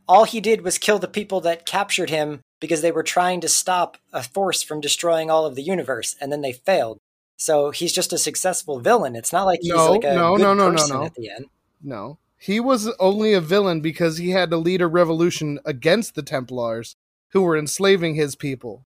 All 0.07 0.25
he 0.25 0.41
did 0.41 0.61
was 0.61 0.77
kill 0.77 0.99
the 0.99 1.07
people 1.07 1.41
that 1.41 1.65
captured 1.65 2.09
him 2.09 2.41
because 2.59 2.81
they 2.81 2.91
were 2.91 3.03
trying 3.03 3.41
to 3.41 3.49
stop 3.49 3.97
a 4.13 4.21
force 4.23 4.61
from 4.61 4.81
destroying 4.81 5.29
all 5.29 5.45
of 5.45 5.55
the 5.55 5.63
universe, 5.63 6.15
and 6.19 6.31
then 6.31 6.41
they 6.41 6.53
failed. 6.53 6.99
So 7.37 7.71
he's 7.71 7.93
just 7.93 8.13
a 8.13 8.17
successful 8.17 8.79
villain. 8.79 9.15
It's 9.15 9.33
not 9.33 9.45
like 9.45 9.59
he's 9.61 9.73
No, 9.73 9.91
like 9.91 10.03
a 10.03 10.13
no, 10.13 10.37
good 10.37 10.43
no, 10.43 10.53
no, 10.53 10.69
no, 10.69 10.77
person 10.77 10.97
no. 10.97 11.05
at 11.05 11.15
the 11.15 11.29
end. 11.29 11.45
No. 11.81 12.17
He 12.37 12.59
was 12.59 12.91
only 12.99 13.33
a 13.33 13.41
villain 13.41 13.81
because 13.81 14.17
he 14.17 14.31
had 14.31 14.49
to 14.51 14.57
lead 14.57 14.81
a 14.81 14.87
revolution 14.87 15.59
against 15.65 16.15
the 16.15 16.23
Templars 16.23 16.95
who 17.29 17.41
were 17.41 17.57
enslaving 17.57 18.15
his 18.15 18.35
people. 18.35 18.85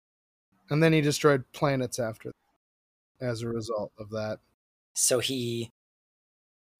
And 0.68 0.82
then 0.82 0.92
he 0.92 1.00
destroyed 1.00 1.44
planets 1.52 1.98
after 1.98 2.32
as 3.20 3.42
a 3.42 3.48
result 3.48 3.92
of 3.98 4.10
that. 4.10 4.38
So 4.94 5.18
he 5.18 5.70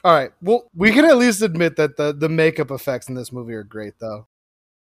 All 0.05 0.13
right. 0.13 0.33
Well, 0.41 0.69
we 0.75 0.91
can 0.93 1.05
at 1.05 1.17
least 1.17 1.43
admit 1.43 1.77
that 1.77 1.97
the 1.97 2.13
the 2.13 2.29
makeup 2.29 2.71
effects 2.71 3.09
in 3.09 3.15
this 3.15 3.33
movie 3.33 3.55
are 3.55 3.63
great 3.63 3.95
though. 4.01 4.27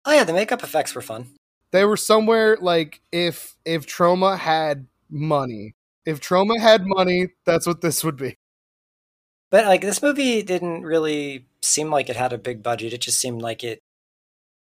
Oh 0.05 0.13
yeah, 0.13 0.25
the 0.25 0.33
makeup 0.33 0.63
effects 0.65 0.95
were 0.95 1.03
fun. 1.03 1.27
They 1.71 1.85
were 1.85 1.97
somewhere 1.97 2.57
like 2.61 3.01
if 3.13 3.57
if 3.65 3.87
Troma 3.87 4.37
had 4.39 4.87
money. 5.11 5.75
If 6.05 6.21
Troma 6.21 6.59
had 6.61 6.83
money, 6.85 7.29
that's 7.45 7.67
what 7.67 7.81
this 7.81 8.03
would 8.03 8.17
be. 8.17 8.37
But 9.51 9.67
like 9.67 9.83
this 9.83 10.03
movie 10.03 10.43
didn't 10.43 10.83
really 10.83 11.47
seem 11.61 11.91
like 11.91 12.09
it 12.09 12.17
had 12.17 12.33
a 12.33 12.39
big 12.39 12.63
budget. 12.63 12.93
It 12.93 13.03
just 13.03 13.19
seemed 13.21 13.43
like 13.43 13.63
it 13.63 13.79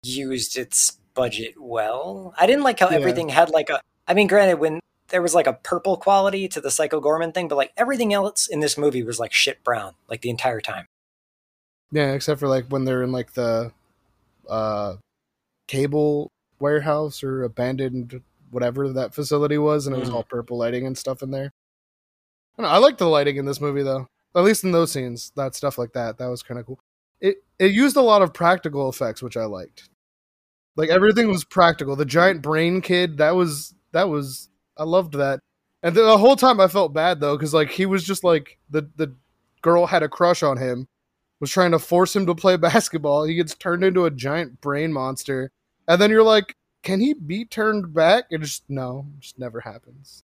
used 0.03 0.57
its 0.57 0.93
budget 1.15 1.55
well. 1.61 2.35
I 2.39 2.47
didn't 2.47 2.65
like 2.65 2.81
how 2.81 2.91
Yeah. 2.91 2.97
everything 2.97 3.29
had 3.29 3.51
like 3.51 3.69
a 3.71 3.81
I 4.09 4.15
mean 4.15 4.27
granted 4.29 4.59
when 4.59 4.81
there 5.09 5.23
was 5.23 5.35
like 5.35 5.47
a 5.47 5.53
purple 5.55 5.97
quality 5.97 6.49
to 6.49 6.61
the 6.61 6.71
Psycho 6.71 7.01
Goreman 7.01 7.33
thing, 7.35 7.49
but 7.49 7.57
like 7.57 7.73
everything 7.77 8.13
else 8.13 8.47
in 8.49 8.61
this 8.61 8.77
movie 8.79 9.03
was 9.03 9.19
like 9.19 9.33
shit 9.33 9.63
brown 9.65 9.95
like 10.09 10.21
the 10.23 10.31
entire 10.31 10.61
time. 10.61 10.87
Yeah, 11.93 12.13
except 12.13 12.41
for 12.41 12.49
like 12.49 12.67
when 12.67 12.85
they're 12.85 13.03
in 13.03 13.13
like 13.13 13.33
the 13.35 13.73
uh 14.49 14.97
cable 15.69 16.31
warehouse 16.59 17.23
or 17.23 17.43
abandoned 17.45 18.23
whatever 18.51 18.93
that 18.93 19.15
facility 19.15 19.59
was, 19.59 19.87
and 19.87 19.95
it 19.97 19.99
was 19.99 20.09
Mhm. 20.11 20.15
all 20.15 20.23
purple 20.25 20.57
lighting 20.59 20.87
and 20.87 20.97
stuff 20.97 21.23
in 21.23 21.31
there. 21.31 21.51
I, 22.59 22.63
know, 22.63 22.69
I 22.69 22.79
like 22.79 22.99
the 22.99 23.07
lighting 23.09 23.37
in 23.37 23.45
this 23.45 23.61
movie 23.61 23.83
though. 23.83 24.07
At 24.35 24.45
least 24.45 24.65
in 24.65 24.73
those 24.73 24.93
scenes, 24.93 25.33
that 25.37 25.55
stuff 25.55 25.79
like 25.79 25.93
that, 25.93 26.19
that 26.19 26.27
was 26.27 26.43
kind 26.43 26.61
of 26.61 26.67
cool. 26.67 26.79
It 27.21 27.39
it 27.59 27.73
used 27.73 27.97
a 27.97 28.03
lot 28.03 28.23
of 28.23 28.33
practical 28.35 28.89
effects, 28.89 29.23
which 29.23 29.37
I 29.37 29.45
liked. 29.45 29.89
Like 30.77 30.91
everything 30.91 31.29
was 31.29 31.45
practical. 31.45 31.97
The 31.97 32.05
giant 32.05 32.43
brain 32.43 32.81
kid, 32.83 33.17
that 33.19 33.35
was 33.35 33.75
that 33.93 34.09
was 34.09 34.49
I 34.77 34.85
loved 34.85 35.15
that. 35.15 35.41
And 35.83 35.95
the, 35.95 36.03
the 36.03 36.19
whole 36.19 36.37
time 36.37 36.61
I 36.61 36.69
felt 36.69 36.93
bad 36.93 37.21
though, 37.21 37.37
because 37.37 37.55
like 37.55 37.71
he 37.71 37.87
was 37.87 38.05
just 38.05 38.25
like 38.25 38.59
the 38.71 38.89
the 38.97 39.15
girl 39.63 39.87
had 39.87 40.03
a 40.03 40.09
crush 40.09 40.43
on 40.43 40.57
him, 40.57 40.89
was 41.41 41.51
trying 41.51 41.73
to 41.73 41.79
force 41.79 42.15
him 42.15 42.27
to 42.27 42.35
play 42.35 42.57
basketball. 42.57 43.25
He 43.25 43.35
gets 43.35 43.55
turned 43.55 43.85
into 43.85 44.05
a 44.05 44.11
giant 44.11 44.61
brain 44.61 44.93
monster, 44.93 45.51
and 45.87 46.01
then 46.01 46.11
you're 46.11 46.23
like, 46.23 46.57
can 46.83 47.01
he 47.01 47.15
be 47.15 47.45
turned 47.45 47.93
back? 47.95 48.25
It 48.31 48.41
just 48.41 48.65
no, 48.69 49.07
it 49.17 49.21
just 49.21 49.39
never 49.39 49.61
happens. 49.61 50.23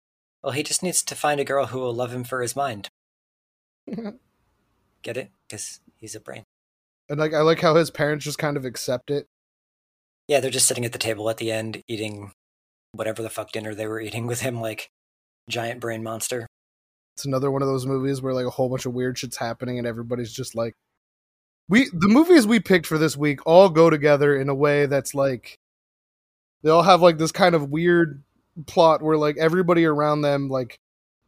Well, 0.44 0.54
he 0.54 0.64
just 0.64 0.84
needs 0.84 1.04
to 1.04 1.16
find 1.16 1.40
a 1.40 1.46
girl 1.46 1.68
who 1.68 1.80
will 1.80 1.94
love 1.94 2.14
him 2.14 2.24
for 2.24 2.42
his 2.42 2.56
mind. 2.56 2.90
Get 5.02 5.18
it? 5.18 5.32
Because 5.48 5.80
he's 5.98 6.16
a 6.16 6.20
brain. 6.20 6.44
And 7.10 7.20
like 7.20 7.34
I 7.34 7.42
like 7.42 7.62
how 7.62 7.76
his 7.76 7.92
parents 7.92 8.26
just 8.26 8.38
kind 8.38 8.58
of 8.58 8.66
accept 8.66 9.12
it. 9.12 9.28
Yeah, 10.28 10.40
they're 10.40 10.52
just 10.52 10.68
sitting 10.68 10.86
at 10.86 10.92
the 10.92 10.98
table 10.98 11.30
at 11.30 11.38
the 11.38 11.52
end 11.52 11.84
eating 11.88 12.32
whatever 12.96 13.22
the 13.22 13.30
fuck 13.30 13.52
dinner 13.52 13.74
they 13.74 13.88
were 13.88 14.00
eating 14.00 14.28
with 14.28 14.42
him, 14.42 14.60
like 14.60 14.90
giant 15.50 15.80
brain 15.80 16.04
monster. 16.04 16.48
It's 17.16 17.26
another 17.26 17.50
one 17.50 17.62
of 17.62 17.68
those 17.68 17.86
movies 17.86 18.22
where 18.22 18.34
like 18.34 18.46
a 18.46 18.50
whole 18.50 18.70
bunch 18.70 18.86
of 18.86 18.94
weird 18.94 19.18
shit's 19.18 19.38
happening 19.38 19.78
and 19.78 19.88
everybody's 19.88 20.34
just 20.34 20.56
like 20.56 20.74
we 21.70 21.88
the 21.94 22.10
movies 22.10 22.46
we 22.46 22.60
picked 22.60 22.86
for 22.86 22.98
this 22.98 23.16
week 23.16 23.40
all 23.46 23.70
go 23.70 23.90
together 23.90 24.36
in 24.36 24.50
a 24.50 24.56
way 24.56 24.86
that's 24.86 25.16
like 25.16 25.58
they 26.62 26.70
all 26.70 26.84
have 26.84 27.02
like 27.02 27.18
this 27.18 27.32
kind 27.32 27.56
of 27.56 27.70
weird 27.70 28.22
plot 28.68 29.02
where 29.02 29.18
like 29.18 29.38
everybody 29.38 29.86
around 29.86 30.22
them 30.22 30.50
like 30.50 30.78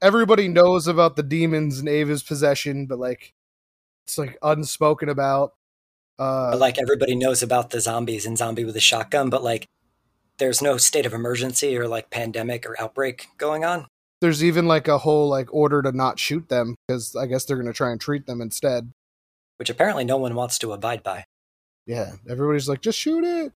everybody 0.01 0.47
knows 0.47 0.88
about 0.88 1.15
the 1.15 1.24
demons 1.24 1.79
and 1.79 1.88
Ava's 1.88 2.21
possession 2.21 2.86
but 2.86 3.00
like 3.00 3.33
it's 4.05 4.17
like 4.17 4.38
unspoken 4.41 5.09
about 5.09 5.53
uh 6.19 6.51
But 6.51 6.59
like 6.59 6.79
everybody 6.79 7.15
knows 7.15 7.43
about 7.43 7.69
the 7.69 7.81
zombies 7.81 8.25
and 8.25 8.38
zombie 8.38 8.65
with 8.65 8.75
a 8.75 8.81
shotgun, 8.81 9.29
but 9.29 9.43
like 9.43 9.67
there's 10.39 10.62
no 10.62 10.77
state 10.77 11.06
of 11.06 11.13
emergency 11.13 11.77
or 11.77 11.88
like 11.88 12.10
pandemic 12.10 12.65
or 12.65 12.79
outbreak 12.79 13.27
going 13.38 13.65
on. 13.65 13.88
there's 14.22 14.44
even 14.44 14.67
like 14.67 14.88
a 14.88 15.00
whole 15.00 15.29
like 15.29 15.53
order 15.53 15.82
to 15.82 15.91
not 15.91 16.20
shoot 16.20 16.50
them 16.50 16.75
because 16.88 17.15
I 17.15 17.25
guess 17.27 17.46
they're 17.46 17.58
going 17.58 17.67
to 17.67 17.74
try 17.74 17.91
and 17.91 18.00
treat 18.01 18.25
them 18.25 18.41
instead. 18.41 18.91
which 19.58 19.70
apparently 19.70 20.03
no 20.06 20.17
one 20.17 20.36
wants 20.36 20.58
to 20.60 20.72
abide 20.74 21.03
by. 21.03 21.25
Yeah, 21.86 22.13
everybody's 22.29 22.67
like, 22.70 22.82
just 22.82 23.00
shoot 23.00 23.24
it. 23.24 23.53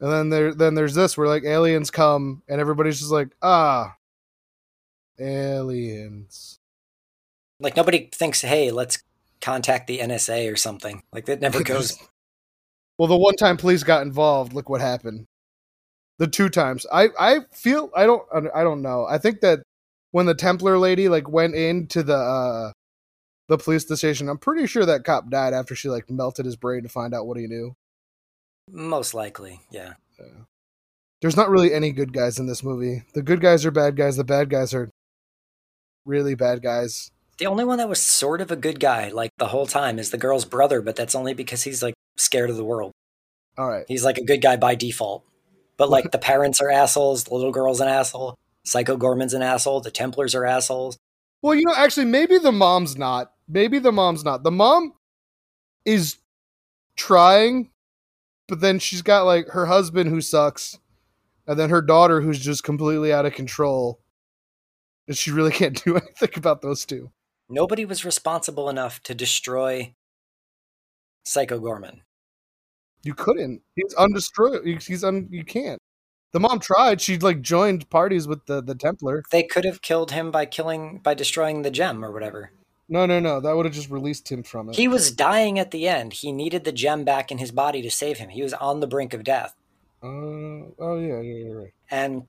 And 0.00 0.12
then 0.12 0.28
there, 0.30 0.54
then 0.54 0.74
there's 0.74 0.94
this 0.94 1.16
where 1.16 1.28
like 1.28 1.44
aliens 1.44 1.90
come, 1.90 2.42
and 2.48 2.60
everybody's 2.60 2.98
just 2.98 3.10
like, 3.10 3.28
ah, 3.42 3.96
aliens. 5.18 6.58
Like 7.60 7.76
nobody 7.76 8.08
thinks, 8.12 8.42
hey, 8.42 8.70
let's 8.70 9.02
contact 9.40 9.86
the 9.86 9.98
NSA 9.98 10.52
or 10.52 10.56
something. 10.56 11.02
Like 11.12 11.26
that 11.26 11.40
never 11.40 11.62
goes. 11.64 11.98
well, 12.98 13.08
the 13.08 13.16
one 13.16 13.34
time 13.36 13.56
police 13.56 13.82
got 13.82 14.02
involved, 14.02 14.52
look 14.52 14.68
what 14.68 14.80
happened. 14.80 15.26
The 16.18 16.26
two 16.26 16.48
times, 16.48 16.86
I, 16.92 17.08
I 17.18 17.40
feel, 17.52 17.90
I 17.94 18.04
don't, 18.04 18.22
I 18.54 18.64
don't 18.64 18.82
know. 18.82 19.06
I 19.08 19.18
think 19.18 19.40
that 19.40 19.60
when 20.10 20.26
the 20.26 20.34
Templar 20.34 20.78
lady 20.78 21.08
like 21.08 21.28
went 21.28 21.54
into 21.54 22.02
the, 22.02 22.16
uh, 22.16 22.72
the 23.48 23.58
police 23.58 23.86
station, 23.86 24.28
I'm 24.28 24.38
pretty 24.38 24.66
sure 24.66 24.84
that 24.84 25.04
cop 25.04 25.30
died 25.30 25.54
after 25.54 25.74
she 25.74 25.88
like 25.88 26.10
melted 26.10 26.44
his 26.44 26.56
brain 26.56 26.82
to 26.82 26.88
find 26.88 27.14
out 27.14 27.26
what 27.26 27.38
he 27.38 27.46
knew. 27.46 27.74
Most 28.70 29.14
likely, 29.14 29.60
yeah. 29.70 29.94
there's 31.22 31.36
not 31.36 31.50
really 31.50 31.72
any 31.72 31.92
good 31.92 32.12
guys 32.12 32.38
in 32.38 32.46
this 32.46 32.62
movie. 32.62 33.04
The 33.14 33.22
good 33.22 33.40
guys 33.40 33.64
are 33.64 33.70
bad 33.70 33.96
guys. 33.96 34.16
The 34.16 34.24
bad 34.24 34.50
guys 34.50 34.74
are 34.74 34.90
really 36.04 36.34
bad 36.34 36.62
guys. 36.62 37.10
The 37.38 37.46
only 37.46 37.64
one 37.64 37.78
that 37.78 37.88
was 37.88 38.02
sort 38.02 38.40
of 38.40 38.50
a 38.50 38.56
good 38.56 38.80
guy, 38.80 39.10
like 39.10 39.30
the 39.38 39.46
whole 39.46 39.66
time, 39.66 39.98
is 39.98 40.10
the 40.10 40.18
girl's 40.18 40.44
brother, 40.44 40.82
but 40.82 40.96
that's 40.96 41.14
only 41.14 41.34
because 41.34 41.62
he's 41.62 41.82
like 41.82 41.94
scared 42.16 42.50
of 42.50 42.56
the 42.56 42.64
world. 42.64 42.92
All 43.56 43.68
right. 43.68 43.84
He's 43.88 44.04
like 44.04 44.18
a 44.18 44.24
good 44.24 44.42
guy 44.42 44.56
by 44.56 44.74
default. 44.74 45.24
But 45.78 45.88
like 45.88 46.10
the 46.10 46.18
parents 46.18 46.60
are 46.60 46.70
assholes, 46.70 47.24
the 47.24 47.34
little 47.34 47.52
girl's 47.52 47.80
an 47.80 47.88
asshole, 47.88 48.36
Psycho 48.64 48.98
Goreman's 48.98 49.32
an 49.32 49.42
asshole, 49.42 49.80
the 49.80 49.90
Templars 49.90 50.34
are 50.34 50.44
assholes. 50.44 50.98
Well, 51.40 51.54
you 51.54 51.64
know, 51.64 51.74
actually, 51.74 52.06
maybe 52.06 52.36
the 52.38 52.52
mom's 52.52 52.98
not. 52.98 53.32
Maybe 53.48 53.78
the 53.78 53.92
mom's 53.92 54.24
not. 54.24 54.42
The 54.42 54.50
mom 54.50 54.92
is 55.84 56.16
trying, 56.96 57.70
but 58.48 58.60
then 58.60 58.80
she's 58.80 59.02
got 59.02 59.22
like 59.22 59.48
her 59.48 59.66
husband 59.66 60.10
who 60.10 60.20
sucks, 60.20 60.78
and 61.46 61.58
then 61.58 61.70
her 61.70 61.80
daughter 61.80 62.20
who's 62.20 62.40
just 62.40 62.64
completely 62.64 63.12
out 63.12 63.24
of 63.24 63.32
control. 63.32 64.00
And 65.06 65.16
she 65.16 65.30
really 65.30 65.52
can't 65.52 65.82
do 65.84 65.96
anything 65.96 66.30
about 66.36 66.60
those 66.60 66.84
two. 66.84 67.10
Nobody 67.48 67.84
was 67.84 68.04
responsible 68.04 68.68
enough 68.68 69.02
to 69.04 69.14
destroy 69.14 69.94
Psycho 71.24 71.60
Goreman. 71.60 72.00
You 73.08 73.14
couldn't. 73.14 73.62
He's 73.74 73.94
undestroyed. 73.94 74.82
He's 74.82 75.02
un. 75.02 75.28
You 75.30 75.42
can't. 75.42 75.80
The 76.32 76.40
mom 76.40 76.60
tried. 76.60 77.00
She 77.00 77.16
like 77.16 77.40
joined 77.40 77.88
parties 77.88 78.28
with 78.28 78.44
the 78.44 78.60
the 78.62 78.74
Templar. 78.74 79.22
They 79.32 79.44
could 79.44 79.64
have 79.64 79.80
killed 79.80 80.10
him 80.10 80.30
by 80.30 80.44
killing 80.44 80.98
by 80.98 81.14
destroying 81.14 81.62
the 81.62 81.70
gem 81.70 82.04
or 82.04 82.12
whatever. 82.12 82.52
No, 82.86 83.06
no, 83.06 83.18
no. 83.18 83.40
That 83.40 83.56
would 83.56 83.64
have 83.64 83.74
just 83.74 83.88
released 83.88 84.30
him 84.30 84.42
from 84.42 84.68
it. 84.68 84.76
He 84.76 84.88
was 84.88 85.10
dying 85.10 85.58
at 85.58 85.70
the 85.70 85.88
end. 85.88 86.12
He 86.12 86.32
needed 86.32 86.64
the 86.64 86.72
gem 86.72 87.04
back 87.04 87.30
in 87.30 87.38
his 87.38 87.50
body 87.50 87.80
to 87.80 87.90
save 87.90 88.18
him. 88.18 88.28
He 88.28 88.42
was 88.42 88.52
on 88.52 88.80
the 88.80 88.86
brink 88.86 89.14
of 89.14 89.24
death. 89.24 89.54
Uh, 90.02 90.68
oh 90.78 90.98
yeah, 91.00 91.22
yeah, 91.22 91.44
you're 91.46 91.62
right. 91.62 91.72
And 91.90 92.24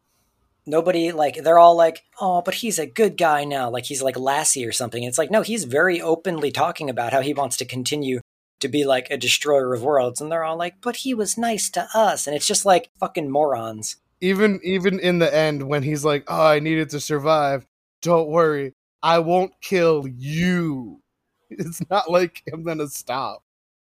nobody 0.66 1.12
like 1.12 1.44
they're 1.44 1.60
all 1.60 1.76
like, 1.76 2.06
"Oh, 2.22 2.42
but 2.42 2.54
he's 2.54 2.80
a 2.80 2.88
good 2.88 3.18
guy 3.18 3.44
now." 3.44 3.70
Like 3.70 3.84
he's 3.84 4.02
like 4.02 4.18
Lassie 4.18 4.66
or 4.66 4.72
something. 4.72 5.04
And 5.04 5.10
It's 5.10 5.18
like, 5.18 5.30
"No, 5.30 5.42
he's 5.42 5.66
very 5.66 6.02
openly 6.02 6.52
talking 6.52 6.90
about 6.90 7.12
how 7.12 7.20
he 7.20 7.34
wants 7.34 7.58
to 7.58 7.66
continue 7.66 8.22
to 8.60 8.68
be 8.68 8.86
like 8.86 9.10
a 9.10 9.18
destroyer 9.18 9.74
of 9.74 9.84
worlds." 9.84 10.22
And 10.22 10.32
they're 10.32 10.44
all 10.44 10.58
like, 10.58 10.82
"But 10.82 10.98
he 10.98 11.14
was 11.14 11.38
nice 11.38 11.70
to 11.72 11.88
us." 11.94 12.28
And 12.28 12.36
it's 12.36 12.48
just 12.48 12.66
like 12.66 12.90
fucking 13.00 13.30
morons. 13.30 13.98
Even 14.22 14.60
even 14.64 15.00
in 15.00 15.20
the 15.20 15.34
end, 15.34 15.68
when 15.68 15.84
he's 15.84 16.06
like, 16.06 16.26
"Oh, 16.28 16.46
I 16.46 16.60
needed 16.60 16.90
to 16.92 17.00
survive," 17.00 17.66
don't 18.02 18.30
worry, 18.30 18.74
I 19.02 19.20
won't 19.20 19.54
kill 19.62 20.08
you. 20.08 21.02
It's 21.52 21.82
not 21.90 22.12
like 22.12 22.44
I'm 22.54 22.62
gonna 22.62 22.88
stop. 22.88 23.42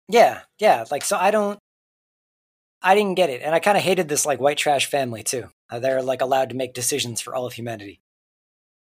Yeah, 0.08 0.44
yeah. 0.60 0.86
Like 0.90 1.04
so 1.04 1.18
I 1.18 1.30
don't 1.30 1.60
I 2.82 2.96
didn't 2.96 3.16
get 3.16 3.30
it. 3.30 3.42
And 3.42 3.54
I 3.54 3.60
kind 3.60 3.78
of 3.78 3.84
hated 3.84 4.08
this 4.08 4.26
like 4.26 4.40
white 4.40 4.58
trash 4.58 4.86
family 4.86 5.24
too. 5.24 5.50
How 5.68 5.80
they're 5.80 6.02
like 6.02 6.22
allowed 6.22 6.50
to 6.52 6.56
make 6.56 6.74
decisions 6.74 7.20
for 7.20 7.36
all 7.36 7.46
of 7.46 7.52
humanity. 7.52 8.00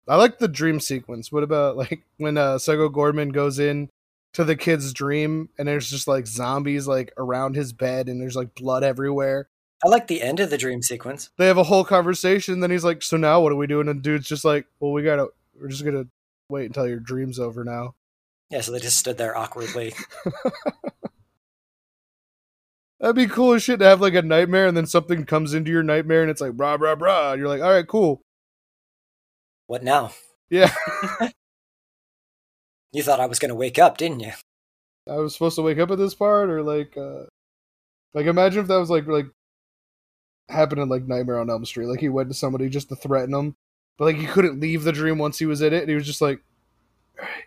I 0.07 0.17
like 0.17 0.39
the 0.39 0.49
dream 0.49 0.81
sequence. 0.81 1.33
What 1.33 1.45
about 1.45 1.79
like 1.79 2.03
when 2.19 2.37
uh 2.37 2.59
Psycho 2.59 2.91
Goreman 2.91 3.33
goes 3.33 3.59
in 3.59 3.89
to 4.35 4.45
the 4.45 4.57
kid's 4.57 4.93
dream 4.93 5.49
and 5.59 5.67
there's 5.67 5.91
just 5.91 6.07
like 6.07 6.27
zombies 6.27 6.87
like 6.87 7.13
around 7.17 7.57
his 7.57 7.73
bed 7.73 8.09
and 8.09 8.21
there's 8.21 8.37
like 8.37 8.55
blood 8.55 8.85
everywhere. 8.85 9.49
I 9.85 9.89
like 9.89 10.07
the 10.09 10.23
end 10.23 10.41
of 10.41 10.51
the 10.51 10.59
dream 10.59 10.83
sequence. 10.83 11.31
They 11.39 11.47
have 11.47 11.59
a 11.59 11.63
whole 11.63 11.85
conversation. 11.85 12.61
Then 12.61 12.71
he's 12.71 12.85
like, 12.85 13.03
"So 13.03 13.17
now 13.17 13.41
what 13.41 13.53
are 13.53 13.57
we 13.57 13.69
doing?" 13.69 13.89
And 13.89 14.03
dude's 14.03 14.27
just 14.27 14.45
like, 14.45 14.67
"Well, 14.81 14.91
we 14.91 15.05
gotta. 15.05 15.29
We're 15.59 15.69
just 15.69 15.85
gonna 15.85 16.07
wait 16.49 16.67
until 16.67 16.89
your 16.89 16.99
dream's 16.99 17.39
over 17.39 17.63
now." 17.63 17.95
Yeah, 18.51 18.63
so 18.63 18.73
they 18.73 18.81
just 18.81 18.99
stood 18.99 19.19
there 19.19 19.37
awkwardly. 19.37 19.95
That'd 23.01 23.15
be 23.15 23.27
cool 23.27 23.53
as 23.53 23.63
shit 23.63 23.79
to 23.79 23.85
have 23.87 24.01
like 24.01 24.15
a 24.15 24.23
nightmare 24.23 24.67
and 24.67 24.77
then 24.77 24.87
something 24.87 25.25
comes 25.25 25.55
into 25.55 25.71
your 25.71 25.85
nightmare 25.85 26.23
and 26.23 26.31
it's 26.31 26.41
like 26.41 26.53
brah 26.53 26.77
brah 26.77 26.99
brah. 26.99 27.33
And 27.33 27.39
you're 27.39 27.49
like, 27.49 27.63
all 27.63 27.71
right, 27.71 27.87
cool. 27.87 28.23
what 29.69 29.85
now? 29.85 30.11
Yeah. 30.51 30.73
You 32.93 33.03
thought 33.03 33.21
I 33.21 33.27
was 33.27 33.39
going 33.39 33.51
to 33.51 33.55
wake 33.55 33.79
up, 33.79 33.99
didn't 33.99 34.21
you? 34.21 34.33
I 35.09 35.17
was 35.17 35.33
supposed 35.35 35.57
to 35.57 35.63
wake 35.63 35.79
up 35.79 35.91
at 35.91 35.99
this 35.99 36.15
part 36.15 36.51
or 36.51 36.63
like 36.63 36.95
uh 36.97 37.25
like 38.15 38.27
imagine 38.27 38.61
if 38.61 38.69
that 38.69 38.77
was 38.77 38.91
like 38.91 39.07
like 39.07 39.27
happened 40.51 40.81
in 40.83 40.89
like 40.89 41.05
Nightmare 41.07 41.39
on 41.41 41.49
Elm 41.51 41.65
Street. 41.65 41.87
Like 41.87 42.01
he 42.01 42.09
went 42.09 42.29
to 42.29 42.35
somebody 42.35 42.69
just 42.69 42.89
to 42.91 42.97
threaten 42.97 43.35
him, 43.35 43.55
but 43.97 44.05
like 44.07 44.17
he 44.17 44.27
couldn't 44.27 44.61
leave 44.61 44.85
the 44.85 44.93
dream 44.93 45.19
once 45.19 45.39
he 45.39 45.47
was 45.47 45.63
in 45.63 45.73
it, 45.73 45.81
and 45.81 45.89
he 45.89 45.95
was 45.95 46.07
just 46.07 46.21
like, 46.21 46.41
"All 47.19 47.25
right, 47.25 47.45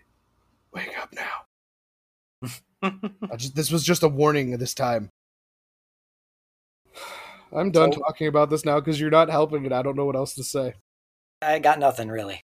wake 0.73 0.97
up 0.99 1.13
now." 1.13 2.49
I 3.31 3.35
just 3.35 3.55
this 3.55 3.71
was 3.71 3.83
just 3.83 4.01
a 4.03 4.07
warning 4.07 4.57
this 4.57 4.73
time. 4.73 5.09
I'm 7.53 7.69
done 7.71 7.91
So- 7.91 7.99
talking 7.99 8.27
about 8.27 8.49
this 8.49 8.65
now 8.65 8.79
because 8.79 8.99
you're 8.99 9.09
not 9.11 9.29
helping 9.29 9.65
it. 9.65 9.71
I 9.73 9.81
don't 9.81 9.95
know 9.97 10.05
what 10.05 10.15
else 10.15 10.33
to 10.35 10.43
say. 10.43 10.75
I 11.43 11.59
got 11.59 11.79
nothing 11.79 12.09
really. 12.09 12.41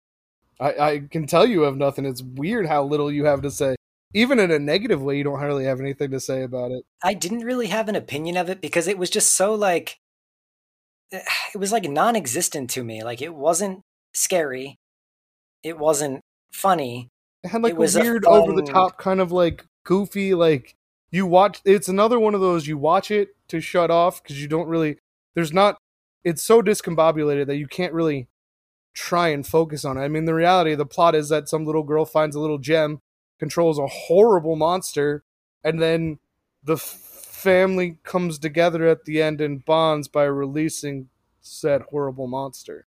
I, 0.60 0.72
I 0.72 1.02
can 1.10 1.26
tell 1.26 1.46
you 1.46 1.62
have 1.62 1.76
nothing. 1.76 2.04
It's 2.04 2.22
weird 2.22 2.66
how 2.66 2.84
little 2.84 3.10
you 3.10 3.24
have 3.24 3.42
to 3.42 3.50
say. 3.50 3.76
Even 4.14 4.38
in 4.38 4.50
a 4.50 4.58
negative 4.58 5.02
way, 5.02 5.18
you 5.18 5.24
don't 5.24 5.38
hardly 5.38 5.64
have 5.64 5.80
anything 5.80 6.10
to 6.12 6.20
say 6.20 6.42
about 6.42 6.70
it. 6.70 6.84
I 7.02 7.14
didn't 7.14 7.40
really 7.40 7.66
have 7.66 7.88
an 7.88 7.96
opinion 7.96 8.36
of 8.36 8.48
it 8.48 8.60
because 8.60 8.86
it 8.86 8.96
was 8.96 9.10
just 9.10 9.34
so 9.34 9.54
like 9.54 9.98
eh, 11.12 11.20
it 11.54 11.58
was 11.58 11.72
like 11.72 11.84
non-existent 11.88 12.70
to 12.70 12.84
me. 12.84 13.02
Like 13.02 13.20
it 13.20 13.34
wasn't 13.34 13.80
scary. 14.14 14.76
It 15.64 15.78
wasn't 15.78 16.20
funny. 16.52 17.08
It 17.42 17.48
had 17.48 17.62
like 17.62 17.72
It 17.72 17.76
a 17.76 17.80
was 17.80 17.96
a 17.96 18.00
weird, 18.00 18.24
over 18.24 18.52
the 18.52 18.62
top 18.62 18.98
kind 18.98 19.20
of 19.20 19.32
like 19.32 19.66
goofy. 19.84 20.34
Like 20.34 20.74
you 21.10 21.26
watch. 21.26 21.60
It's 21.64 21.88
another 21.88 22.20
one 22.20 22.34
of 22.34 22.40
those 22.40 22.68
you 22.68 22.78
watch 22.78 23.10
it 23.10 23.30
to 23.48 23.60
shut 23.60 23.90
off 23.90 24.22
because 24.22 24.40
you 24.40 24.48
don't 24.48 24.68
really. 24.68 24.98
There's 25.34 25.52
not. 25.52 25.76
It's 26.22 26.42
so 26.42 26.62
discombobulated 26.62 27.48
that 27.48 27.56
you 27.56 27.66
can't 27.66 27.92
really 27.92 28.28
try 28.94 29.28
and 29.28 29.46
focus 29.46 29.84
on 29.84 29.96
it. 29.96 30.02
I 30.02 30.08
mean, 30.08 30.24
the 30.24 30.34
reality 30.34 30.72
of 30.72 30.78
the 30.78 30.86
plot 30.86 31.14
is 31.14 31.28
that 31.28 31.48
some 31.48 31.66
little 31.66 31.82
girl 31.82 32.04
finds 32.04 32.36
a 32.36 32.40
little 32.40 32.58
gem, 32.58 33.00
controls 33.38 33.78
a 33.78 33.86
horrible 33.86 34.56
monster, 34.56 35.24
and 35.62 35.82
then 35.82 36.18
the 36.62 36.76
family 36.76 37.98
comes 38.04 38.38
together 38.38 38.86
at 38.86 39.04
the 39.04 39.20
end 39.20 39.40
and 39.40 39.64
bonds 39.64 40.08
by 40.08 40.24
releasing 40.24 41.08
said 41.42 41.82
horrible 41.90 42.26
monster 42.26 42.86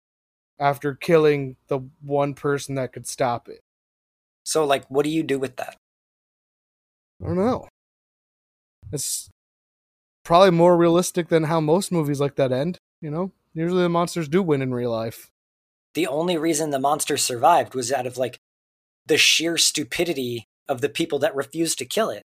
after 0.60 0.94
killing 0.94 1.56
the 1.66 1.80
one 2.00 2.34
person 2.34 2.76
that 2.76 2.92
could 2.92 3.06
stop 3.06 3.48
it. 3.48 3.62
So 4.44 4.64
like 4.64 4.84
what 4.86 5.04
do 5.04 5.10
you 5.10 5.24
do 5.24 5.38
with 5.38 5.56
that? 5.56 5.76
I 7.20 7.26
don't 7.26 7.36
know. 7.36 7.68
It's 8.92 9.28
probably 10.22 10.52
more 10.52 10.76
realistic 10.76 11.28
than 11.28 11.44
how 11.44 11.60
most 11.60 11.90
movies 11.90 12.20
like 12.20 12.36
that 12.36 12.52
end. 12.52 12.78
You 13.00 13.10
know, 13.10 13.32
usually 13.54 13.82
the 13.82 13.88
monsters 13.88 14.28
do 14.28 14.42
win 14.42 14.62
in 14.62 14.72
real 14.72 14.92
life. 14.92 15.30
The 15.94 16.06
only 16.06 16.36
reason 16.36 16.70
the 16.70 16.78
monster 16.78 17.16
survived 17.16 17.74
was 17.74 17.92
out 17.92 18.06
of 18.06 18.16
like 18.16 18.38
the 19.06 19.16
sheer 19.16 19.56
stupidity 19.56 20.46
of 20.68 20.80
the 20.80 20.88
people 20.88 21.18
that 21.20 21.34
refused 21.34 21.78
to 21.78 21.84
kill 21.84 22.10
it. 22.10 22.22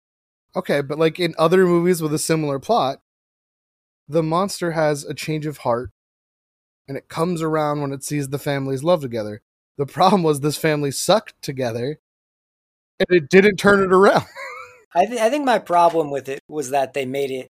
Okay, 0.54 0.80
but 0.80 0.99
like 0.99 1.18
in 1.18 1.35
other 1.38 1.66
movies 1.66 2.00
with 2.00 2.14
a 2.14 2.18
similar 2.18 2.58
plot, 2.58 3.00
the 4.08 4.23
monster 4.23 4.73
has 4.73 5.04
a 5.04 5.14
change 5.14 5.46
of 5.46 5.58
heart 5.58 5.90
and 6.88 6.96
it 6.96 7.08
comes 7.08 7.42
around 7.42 7.80
when 7.80 7.92
it 7.92 8.04
sees 8.04 8.28
the 8.28 8.38
families 8.38 8.85
love 8.85 9.00
together. 9.00 9.42
The 9.76 9.87
problem 9.87 10.23
was 10.23 10.40
this 10.40 10.56
family 10.56 10.90
sucked 10.90 11.35
together 11.42 11.99
and 12.99 13.08
it 13.11 13.28
didn't 13.28 13.56
turn 13.56 13.82
it 13.82 13.92
around. 13.92 14.25
I, 14.94 15.04
th- 15.04 15.20
I 15.20 15.28
think 15.28 15.44
my 15.44 15.58
problem 15.58 16.11
with 16.11 16.28
it 16.28 16.40
was 16.49 16.70
that 16.70 16.94
they 16.94 17.04
made 17.04 17.30
it 17.30 17.49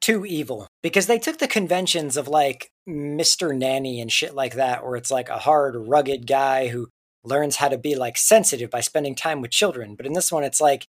too 0.00 0.24
evil 0.24 0.68
because 0.82 1.06
they 1.06 1.18
took 1.18 1.38
the 1.38 1.48
conventions 1.48 2.16
of 2.16 2.28
like 2.28 2.70
Mr. 2.88 3.56
Nanny 3.56 4.00
and 4.00 4.10
shit 4.10 4.34
like 4.34 4.54
that, 4.54 4.84
where 4.84 4.96
it's 4.96 5.10
like 5.10 5.28
a 5.28 5.38
hard, 5.38 5.74
rugged 5.76 6.26
guy 6.26 6.68
who 6.68 6.88
learns 7.24 7.56
how 7.56 7.68
to 7.68 7.78
be 7.78 7.96
like 7.96 8.16
sensitive 8.16 8.70
by 8.70 8.80
spending 8.80 9.14
time 9.14 9.40
with 9.40 9.50
children. 9.50 9.96
But 9.96 10.06
in 10.06 10.12
this 10.12 10.30
one, 10.30 10.44
it's 10.44 10.60
like, 10.60 10.86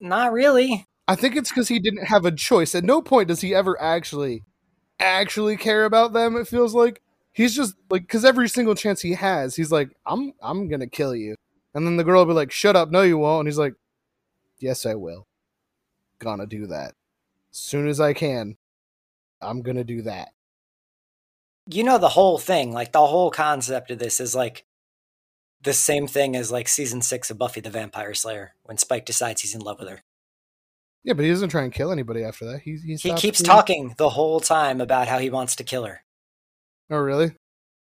not 0.00 0.32
really. 0.32 0.86
I 1.08 1.14
think 1.14 1.36
it's 1.36 1.50
because 1.50 1.68
he 1.68 1.78
didn't 1.78 2.06
have 2.06 2.24
a 2.24 2.32
choice. 2.32 2.74
At 2.74 2.84
no 2.84 3.00
point 3.00 3.28
does 3.28 3.40
he 3.40 3.54
ever 3.54 3.80
actually, 3.80 4.42
actually 5.00 5.56
care 5.56 5.84
about 5.84 6.12
them. 6.12 6.36
It 6.36 6.48
feels 6.48 6.74
like 6.74 7.00
he's 7.32 7.56
just 7.56 7.74
like 7.90 8.02
because 8.02 8.24
every 8.24 8.48
single 8.48 8.74
chance 8.74 9.00
he 9.00 9.12
has, 9.12 9.56
he's 9.56 9.72
like, 9.72 9.90
"I'm, 10.06 10.32
I'm 10.42 10.68
gonna 10.68 10.86
kill 10.88 11.14
you," 11.14 11.36
and 11.74 11.86
then 11.86 11.96
the 11.96 12.04
girl 12.04 12.20
will 12.20 12.34
be 12.34 12.36
like, 12.36 12.52
"Shut 12.52 12.76
up, 12.76 12.90
no, 12.90 13.02
you 13.02 13.18
won't," 13.18 13.40
and 13.40 13.48
he's 13.48 13.58
like, 13.58 13.74
"Yes, 14.58 14.86
I 14.86 14.94
will. 14.94 15.26
Gonna 16.18 16.46
do 16.46 16.66
that 16.68 16.94
soon 17.52 17.86
as 17.88 18.00
I 18.00 18.12
can. 18.12 18.56
I'm 19.40 19.62
gonna 19.62 19.84
do 19.84 20.02
that." 20.02 20.30
You 21.66 21.84
know, 21.84 21.98
the 21.98 22.08
whole 22.08 22.38
thing, 22.38 22.72
like 22.72 22.92
the 22.92 23.06
whole 23.06 23.30
concept 23.30 23.90
of 23.90 23.98
this 23.98 24.18
is 24.18 24.34
like 24.34 24.64
the 25.62 25.72
same 25.72 26.06
thing 26.06 26.34
as 26.34 26.50
like 26.50 26.68
season 26.68 27.02
six 27.02 27.30
of 27.30 27.38
Buffy 27.38 27.60
the 27.60 27.70
Vampire 27.70 28.14
Slayer 28.14 28.54
when 28.64 28.78
Spike 28.78 29.04
decides 29.04 29.42
he's 29.42 29.54
in 29.54 29.60
love 29.60 29.78
with 29.78 29.88
her. 29.88 30.02
Yeah, 31.04 31.14
but 31.14 31.24
he 31.24 31.30
doesn't 31.30 31.48
try 31.48 31.62
and 31.62 31.72
kill 31.72 31.90
anybody 31.90 32.22
after 32.22 32.44
that. 32.46 32.62
He 32.62 32.76
he, 32.76 32.96
He 32.96 33.12
keeps 33.14 33.42
talking 33.42 33.94
the 33.96 34.10
whole 34.10 34.40
time 34.40 34.80
about 34.80 35.08
how 35.08 35.18
he 35.18 35.30
wants 35.30 35.56
to 35.56 35.64
kill 35.64 35.84
her. 35.84 36.02
Oh, 36.90 36.98
really? 36.98 37.32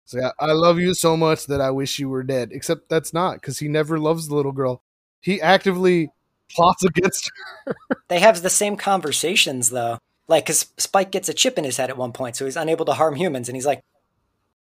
So 0.04 0.18
yeah, 0.18 0.30
I 0.38 0.52
love 0.52 0.78
you 0.78 0.94
so 0.94 1.16
much 1.16 1.46
that 1.46 1.60
I 1.60 1.70
wish 1.70 1.98
you 1.98 2.08
were 2.08 2.22
dead. 2.22 2.50
Except 2.52 2.88
that's 2.88 3.12
not 3.12 3.34
because 3.34 3.58
he 3.58 3.68
never 3.68 3.98
loves 3.98 4.28
the 4.28 4.34
little 4.34 4.52
girl. 4.52 4.82
He 5.20 5.40
actively 5.40 6.10
plots 6.54 6.84
against 6.84 7.30
her. 7.66 7.74
They 8.08 8.20
have 8.20 8.42
the 8.42 8.50
same 8.50 8.76
conversations 8.76 9.70
though. 9.70 9.98
Like, 10.28 10.44
because 10.44 10.66
Spike 10.78 11.10
gets 11.10 11.28
a 11.28 11.34
chip 11.34 11.58
in 11.58 11.64
his 11.64 11.76
head 11.76 11.90
at 11.90 11.96
one 11.96 12.12
point, 12.12 12.36
so 12.36 12.44
he's 12.44 12.56
unable 12.56 12.84
to 12.86 12.92
harm 12.94 13.16
humans, 13.16 13.48
and 13.48 13.56
he's 13.56 13.66
like, 13.66 13.80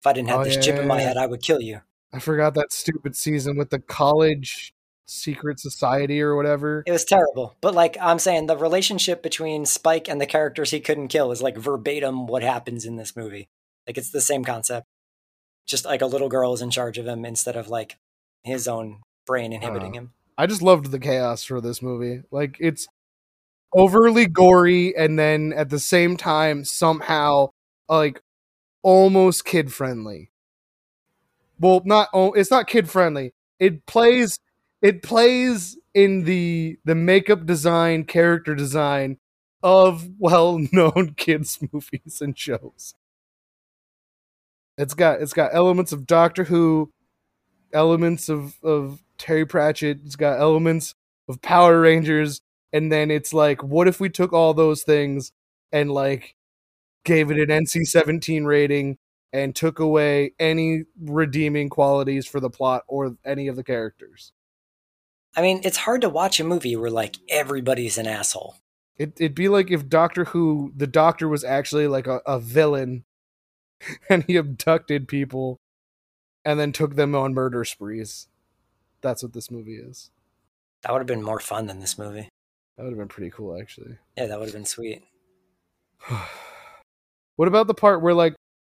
"If 0.00 0.06
I 0.06 0.12
didn't 0.12 0.30
have 0.30 0.40
Oh, 0.40 0.44
this 0.44 0.54
yeah, 0.56 0.60
chip 0.62 0.76
in 0.78 0.88
my 0.88 0.98
yeah, 1.00 1.08
head, 1.08 1.16
I 1.16 1.26
would 1.26 1.42
kill 1.42 1.60
you." 1.60 1.82
I 2.12 2.18
forgot 2.18 2.54
that 2.54 2.72
stupid 2.72 3.14
season 3.14 3.56
with 3.56 3.70
the 3.70 3.78
college 3.78 4.72
secret 5.06 5.60
society 5.60 6.20
or 6.22 6.34
whatever. 6.34 6.82
It 6.86 6.92
was 6.92 7.04
terrible. 7.04 7.56
But 7.60 7.74
like 7.74 7.96
I'm 8.00 8.18
saying, 8.18 8.46
the 8.46 8.56
relationship 8.56 9.22
between 9.22 9.66
Spike 9.66 10.08
and 10.08 10.20
the 10.20 10.26
characters 10.26 10.70
he 10.70 10.80
couldn't 10.80 11.08
kill 11.08 11.30
is 11.30 11.42
like 11.42 11.56
verbatim 11.56 12.26
what 12.26 12.42
happens 12.42 12.84
in 12.84 12.96
this 12.96 13.14
movie. 13.16 13.48
Like 13.86 13.98
it's 13.98 14.10
the 14.10 14.20
same 14.20 14.44
concept. 14.44 14.86
Just 15.66 15.84
like 15.84 16.00
a 16.00 16.06
little 16.06 16.28
girl 16.28 16.52
is 16.52 16.62
in 16.62 16.70
charge 16.70 16.96
of 16.98 17.06
him 17.06 17.24
instead 17.24 17.56
of 17.56 17.68
like 17.68 17.96
his 18.44 18.66
own 18.66 19.00
brain 19.26 19.52
inhibiting 19.52 19.92
Uh, 19.96 20.00
him. 20.00 20.12
I 20.40 20.46
just 20.46 20.62
loved 20.62 20.90
the 20.90 20.98
chaos 20.98 21.44
for 21.44 21.60
this 21.60 21.82
movie. 21.82 22.22
Like 22.30 22.56
it's 22.60 22.88
overly 23.74 24.24
gory 24.24 24.96
and 24.96 25.18
then 25.18 25.52
at 25.52 25.68
the 25.68 25.78
same 25.78 26.16
time 26.16 26.64
somehow 26.64 27.50
like 27.90 28.22
almost 28.82 29.44
kid 29.44 29.70
friendly. 29.70 30.30
Well, 31.58 31.82
not 31.84 32.08
it's 32.14 32.50
not 32.50 32.68
kid 32.68 32.88
friendly. 32.88 33.34
It 33.58 33.84
plays 33.84 34.38
it 34.80 35.02
plays 35.02 35.76
in 35.92 36.24
the 36.24 36.78
the 36.86 36.94
makeup 36.94 37.44
design, 37.44 38.04
character 38.04 38.54
design 38.54 39.18
of 39.62 40.08
well-known 40.18 41.12
kids 41.18 41.58
movies 41.70 42.22
and 42.22 42.38
shows. 42.38 42.94
It's 44.78 44.94
got 44.94 45.20
it's 45.20 45.34
got 45.34 45.54
elements 45.54 45.92
of 45.92 46.06
Doctor 46.06 46.44
Who, 46.44 46.94
elements 47.74 48.30
of 48.30 48.54
of 48.62 49.00
Terry 49.20 49.46
Pratchett. 49.46 50.00
It's 50.04 50.16
got 50.16 50.40
elements 50.40 50.94
of 51.28 51.40
Power 51.42 51.80
Rangers, 51.80 52.40
and 52.72 52.90
then 52.90 53.10
it's 53.10 53.32
like, 53.32 53.62
what 53.62 53.86
if 53.86 54.00
we 54.00 54.08
took 54.08 54.32
all 54.32 54.54
those 54.54 54.82
things 54.82 55.32
and 55.70 55.92
like 55.92 56.34
gave 57.04 57.30
it 57.30 57.38
an 57.38 57.64
NC-17 57.64 58.44
rating 58.44 58.98
and 59.32 59.54
took 59.54 59.78
away 59.78 60.32
any 60.40 60.84
redeeming 61.00 61.68
qualities 61.68 62.26
for 62.26 62.40
the 62.40 62.50
plot 62.50 62.82
or 62.88 63.16
any 63.24 63.46
of 63.46 63.56
the 63.56 63.62
characters? 63.62 64.32
I 65.36 65.42
mean, 65.42 65.60
it's 65.62 65.76
hard 65.76 66.00
to 66.00 66.08
watch 66.08 66.40
a 66.40 66.44
movie 66.44 66.74
where 66.74 66.90
like 66.90 67.16
everybody's 67.28 67.98
an 67.98 68.06
asshole. 68.06 68.56
It, 68.96 69.12
it'd 69.16 69.34
be 69.34 69.48
like 69.48 69.70
if 69.70 69.88
Doctor 69.88 70.24
Who, 70.26 70.72
the 70.76 70.86
Doctor 70.86 71.28
was 71.28 71.44
actually 71.44 71.86
like 71.86 72.06
a, 72.06 72.20
a 72.26 72.40
villain, 72.40 73.04
and 74.10 74.24
he 74.24 74.36
abducted 74.36 75.06
people, 75.06 75.58
and 76.44 76.58
then 76.58 76.72
took 76.72 76.96
them 76.96 77.14
on 77.14 77.32
murder 77.32 77.64
sprees. 77.64 78.26
That's 79.02 79.22
what 79.22 79.32
this 79.32 79.50
movie 79.50 79.76
is. 79.76 80.10
That 80.82 80.92
would 80.92 81.00
have 81.00 81.06
been 81.06 81.22
more 81.22 81.40
fun 81.40 81.66
than 81.66 81.80
this 81.80 81.98
movie. 81.98 82.28
That 82.76 82.84
would 82.84 82.90
have 82.90 82.98
been 82.98 83.08
pretty 83.08 83.30
cool, 83.30 83.58
actually. 83.60 83.98
Yeah, 84.16 84.26
that 84.26 84.38
would 84.38 84.46
have 84.48 84.54
been 84.54 84.64
sweet. 84.64 85.02
what 87.36 87.48
about 87.48 87.66
the 87.66 87.74
part 87.74 88.02
where 88.02 88.14
like 88.14 88.34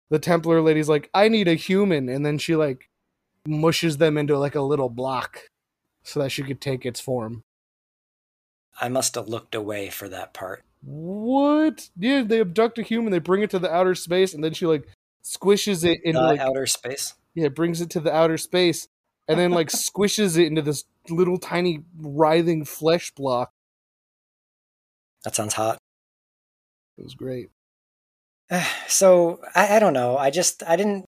the 0.09 0.19
Templar 0.19 0.61
lady's 0.61 0.89
like, 0.89 1.09
"I 1.13 1.27
need 1.27 1.47
a 1.47 1.53
human," 1.55 2.09
and 2.09 2.25
then 2.25 2.37
she 2.37 2.55
like 2.55 2.87
mushes 3.47 3.97
them 3.97 4.17
into 4.17 4.37
like 4.37 4.55
a 4.55 4.61
little 4.61 4.89
block 4.89 5.47
so 6.03 6.19
that 6.19 6.31
she 6.31 6.43
could 6.43 6.61
take 6.61 6.85
its 6.85 6.99
form? 6.99 7.41
I 8.79 8.89
must 8.89 9.15
have 9.15 9.27
looked 9.27 9.53
away 9.55 9.89
for 9.89 10.09
that 10.09 10.33
part. 10.33 10.63
What? 10.81 11.89
Yeah, 11.97 12.23
they 12.23 12.41
abduct 12.41 12.79
a 12.79 12.83
human, 12.83 13.11
they 13.11 13.19
bring 13.19 13.43
it 13.43 13.51
to 13.51 13.59
the 13.59 13.71
outer 13.71 13.93
space, 13.95 14.33
and 14.33 14.43
then 14.43 14.53
she 14.53 14.65
like 14.65 14.87
squishes 15.23 15.85
it 15.85 16.01
into 16.03 16.19
Uh, 16.19 16.27
like 16.29 16.39
outer 16.39 16.65
space. 16.65 17.13
yeah, 17.35 17.49
brings 17.49 17.81
it 17.81 17.89
to 17.91 17.99
the 17.99 18.13
outer 18.13 18.37
space, 18.37 18.87
and 19.27 19.39
then 19.39 19.51
like 19.51 19.67
squishes 19.71 20.37
it 20.37 20.47
into 20.47 20.61
this 20.61 20.83
little 21.09 21.37
tiny 21.37 21.83
writhing 21.97 22.65
flesh 22.65 23.11
block. 23.11 23.51
That 25.23 25.35
sounds 25.35 25.53
hot. 25.53 25.77
It 26.97 27.03
was 27.03 27.15
great. 27.15 27.49
so 28.87 29.39
I, 29.55 29.77
I 29.77 29.79
don't 29.79 29.93
know. 29.93 30.17
I 30.17 30.29
just 30.29 30.63
I 30.67 30.75
didn't. 30.75 31.05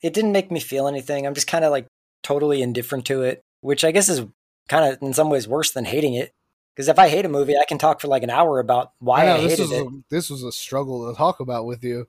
It 0.00 0.12
didn't 0.12 0.32
make 0.32 0.50
me 0.50 0.58
feel 0.58 0.88
anything. 0.88 1.26
I'm 1.26 1.34
just 1.34 1.46
kind 1.46 1.64
of 1.64 1.70
like 1.70 1.86
totally 2.22 2.60
indifferent 2.60 3.04
to 3.06 3.22
it, 3.22 3.40
which 3.60 3.84
I 3.84 3.92
guess 3.92 4.08
is 4.08 4.22
kind 4.68 4.92
of 4.92 5.00
in 5.00 5.12
some 5.12 5.30
ways 5.30 5.46
worse 5.46 5.70
than 5.70 5.84
hating 5.84 6.14
it. 6.14 6.32
Because 6.74 6.88
if 6.88 6.98
I 6.98 7.08
hate 7.08 7.26
a 7.26 7.28
movie, 7.28 7.56
I 7.56 7.66
can 7.66 7.78
talk 7.78 8.00
for 8.00 8.08
like 8.08 8.22
an 8.22 8.30
hour 8.30 8.58
about 8.58 8.92
why 8.98 9.24
I, 9.24 9.26
know, 9.26 9.36
hated 9.42 9.50
this 9.50 9.60
was 9.60 9.72
it. 9.72 9.86
a, 9.86 10.02
this 10.10 10.30
was 10.30 10.42
a 10.42 10.52
struggle 10.52 11.10
to 11.10 11.16
talk 11.16 11.38
about 11.38 11.66
with 11.66 11.84
you. 11.84 12.08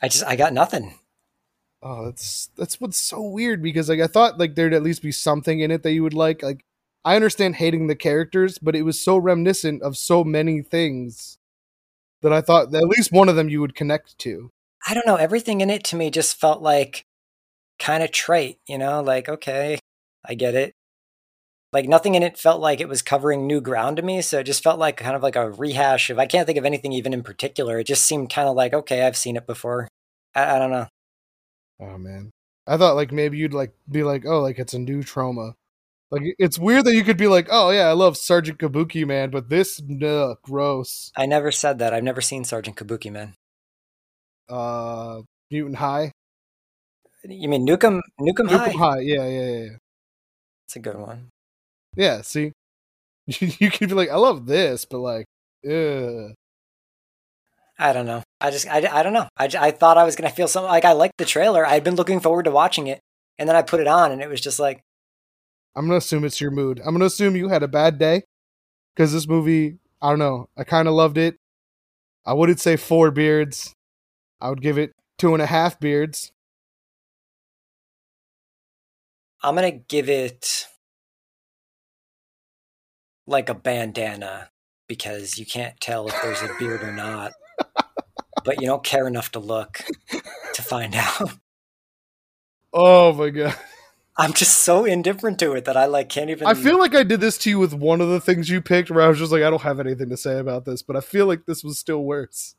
I 0.00 0.08
just 0.08 0.24
I 0.24 0.36
got 0.36 0.52
nothing. 0.52 0.94
Oh, 1.82 2.06
that's 2.06 2.50
that's 2.56 2.80
what's 2.80 2.96
so 2.96 3.22
weird 3.22 3.62
because 3.62 3.88
like 3.88 4.00
I 4.00 4.06
thought 4.06 4.38
like 4.38 4.54
there'd 4.54 4.74
at 4.74 4.82
least 4.82 5.02
be 5.02 5.12
something 5.12 5.60
in 5.60 5.70
it 5.70 5.82
that 5.82 5.92
you 5.92 6.02
would 6.02 6.14
like. 6.14 6.42
Like 6.42 6.64
I 7.04 7.16
understand 7.16 7.56
hating 7.56 7.86
the 7.86 7.94
characters, 7.94 8.58
but 8.58 8.74
it 8.74 8.82
was 8.82 9.00
so 9.00 9.16
reminiscent 9.16 9.82
of 9.82 9.96
so 9.96 10.24
many 10.24 10.62
things 10.62 11.38
that 12.22 12.32
I 12.32 12.40
thought 12.40 12.72
that 12.72 12.82
at 12.82 12.88
least 12.88 13.12
one 13.12 13.28
of 13.28 13.36
them 13.36 13.48
you 13.48 13.60
would 13.60 13.74
connect 13.74 14.18
to. 14.18 14.50
I 14.88 14.94
don't 14.94 15.06
know. 15.06 15.16
Everything 15.16 15.60
in 15.60 15.70
it 15.70 15.84
to 15.84 15.96
me 15.96 16.10
just 16.10 16.40
felt 16.40 16.62
like 16.62 17.04
kind 17.78 18.02
of 18.02 18.10
trite, 18.10 18.58
you 18.66 18.78
know, 18.78 19.02
like, 19.02 19.28
okay, 19.28 19.78
I 20.24 20.34
get 20.34 20.54
it. 20.54 20.74
Like 21.72 21.88
nothing 21.88 22.14
in 22.14 22.22
it 22.22 22.38
felt 22.38 22.60
like 22.60 22.80
it 22.80 22.88
was 22.88 23.02
covering 23.02 23.46
new 23.46 23.60
ground 23.60 23.98
to 23.98 24.02
me. 24.02 24.22
So 24.22 24.38
it 24.38 24.44
just 24.44 24.62
felt 24.62 24.78
like 24.78 24.96
kind 24.96 25.16
of 25.16 25.22
like 25.22 25.36
a 25.36 25.50
rehash 25.50 26.10
of, 26.10 26.18
I 26.18 26.26
can't 26.26 26.46
think 26.46 26.58
of 26.58 26.64
anything 26.64 26.92
even 26.92 27.12
in 27.12 27.22
particular. 27.22 27.78
It 27.78 27.86
just 27.86 28.04
seemed 28.04 28.30
kind 28.30 28.48
of 28.48 28.56
like, 28.56 28.72
okay, 28.72 29.02
I've 29.02 29.16
seen 29.16 29.36
it 29.36 29.46
before. 29.46 29.88
I, 30.34 30.56
I 30.56 30.58
don't 30.58 30.70
know. 30.70 30.86
Oh 31.80 31.98
man. 31.98 32.30
I 32.66 32.76
thought 32.76 32.96
like 32.96 33.12
maybe 33.12 33.38
you'd 33.38 33.54
like 33.54 33.72
be 33.90 34.02
like, 34.02 34.24
oh, 34.26 34.40
like 34.40 34.58
it's 34.58 34.74
a 34.74 34.78
new 34.78 35.02
Troma. 35.02 35.54
Like 36.10 36.22
it's 36.38 36.58
weird 36.58 36.84
that 36.86 36.94
you 36.94 37.04
could 37.04 37.16
be 37.18 37.28
like, 37.28 37.48
oh 37.50 37.70
yeah, 37.70 37.88
I 37.88 37.92
love 37.92 38.16
Sergeant 38.16 38.58
Kabukiman, 38.58 39.30
but 39.30 39.48
this 39.50 39.80
no 39.86 40.36
gross. 40.42 41.12
I 41.16 41.26
never 41.26 41.52
said 41.52 41.78
that. 41.80 41.94
I've 41.94 42.04
never 42.04 42.20
seen 42.20 42.44
Sergeant 42.44 42.76
Kabukiman. 42.76 43.34
Uh 44.48 45.22
Mutant 45.50 45.76
High? 45.76 46.12
You 47.24 47.48
mean 47.48 47.66
Nuke 47.66 47.84
'Em 47.84 48.00
Nukem 48.20 48.48
High? 48.48 48.68
Nuke 48.68 48.74
'Em 48.74 48.78
High, 48.78 49.00
yeah, 49.00 49.26
yeah, 49.26 49.46
yeah. 49.50 49.64
yeah. 49.64 49.76
It's 50.66 50.76
a 50.76 50.80
good 50.80 50.96
one. 50.98 51.30
Yeah, 51.96 52.22
see? 52.22 52.52
you 53.26 53.70
could 53.70 53.88
be 53.90 53.94
like, 53.94 54.10
I 54.10 54.16
love 54.16 54.46
this, 54.46 54.84
but 54.86 54.98
like, 55.00 55.26
ugh. 55.66 56.34
I 57.78 57.92
don't 57.92 58.06
know. 58.06 58.22
I 58.40 58.50
just 58.50 58.68
I, 58.68 58.86
I 58.92 59.02
don't 59.02 59.12
know. 59.12 59.28
I, 59.36 59.48
I 59.58 59.70
thought 59.70 59.98
I 59.98 60.04
was 60.04 60.16
gonna 60.16 60.30
feel 60.30 60.48
something 60.48 60.70
like 60.70 60.84
I 60.84 60.92
liked 60.92 61.16
the 61.18 61.24
trailer. 61.24 61.66
I'd 61.66 61.84
been 61.84 61.96
looking 61.96 62.20
forward 62.20 62.44
to 62.44 62.50
watching 62.50 62.86
it, 62.86 63.00
and 63.38 63.48
then 63.48 63.56
I 63.56 63.62
put 63.62 63.80
it 63.80 63.86
on, 63.86 64.12
and 64.12 64.20
it 64.20 64.28
was 64.28 64.40
just 64.40 64.58
like 64.58 64.80
I'm 65.74 65.86
gonna 65.86 65.98
assume 65.98 66.24
it's 66.24 66.40
your 66.40 66.50
mood. 66.50 66.80
I'm 66.84 66.94
gonna 66.94 67.06
assume 67.06 67.36
you 67.36 67.48
had 67.48 67.62
a 67.62 67.68
bad 67.68 67.98
day 67.98 68.24
because 68.94 69.12
this 69.12 69.28
movie. 69.28 69.78
I 70.02 70.10
don't 70.10 70.18
know. 70.18 70.48
I 70.56 70.64
kind 70.64 70.88
of 70.88 70.94
loved 70.94 71.16
it. 71.16 71.36
I 72.26 72.34
wouldn't 72.34 72.60
say 72.60 72.76
four 72.76 73.10
beards. 73.10 73.72
I 74.40 74.50
would 74.50 74.60
give 74.60 74.76
it 74.76 74.92
two 75.18 75.32
and 75.32 75.42
a 75.42 75.46
half 75.46 75.80
beards. 75.80 76.32
I'm 79.42 79.54
gonna 79.54 79.70
give 79.70 80.08
it 80.08 80.66
like 83.26 83.48
a 83.48 83.54
bandana 83.54 84.50
because 84.88 85.38
you 85.38 85.46
can't 85.46 85.78
tell 85.80 86.06
if 86.08 86.22
there's 86.22 86.42
a 86.42 86.54
beard 86.58 86.82
or 86.82 86.92
not, 86.92 87.32
but 88.46 88.60
you 88.62 88.66
don't 88.66 88.82
care 88.82 89.06
enough 89.06 89.30
to 89.32 89.38
look 89.40 89.82
to 90.54 90.62
find 90.62 90.94
out. 90.94 91.32
Oh 92.72 93.12
my 93.12 93.28
god! 93.30 93.54
I'm 94.16 94.32
just 94.32 94.58
so 94.62 94.84
indifferent 94.86 95.38
to 95.40 95.52
it 95.52 95.66
that 95.66 95.76
I 95.76 95.84
like 95.86 96.08
can't 96.08 96.30
even. 96.30 96.46
I 96.46 96.54
feel 96.54 96.78
like 96.78 96.94
I 96.94 97.02
did 97.02 97.20
this 97.20 97.36
to 97.38 97.50
you 97.50 97.58
with 97.58 97.74
one 97.74 98.00
of 98.00 98.08
the 98.08 98.20
things 98.20 98.48
you 98.48 98.62
picked, 98.62 98.90
where 98.90 99.02
I 99.04 99.08
was 99.08 99.18
just 99.18 99.32
like, 99.32 99.42
I 99.42 99.50
don't 99.50 99.62
have 99.62 99.80
anything 99.80 100.08
to 100.08 100.16
say 100.16 100.38
about 100.38 100.64
this, 100.64 100.80
but 100.82 100.96
I 100.96 101.00
feel 101.00 101.26
like 101.26 101.44
this 101.46 101.62
was 101.62 101.78
still 101.78 102.02
worse. 102.04 102.54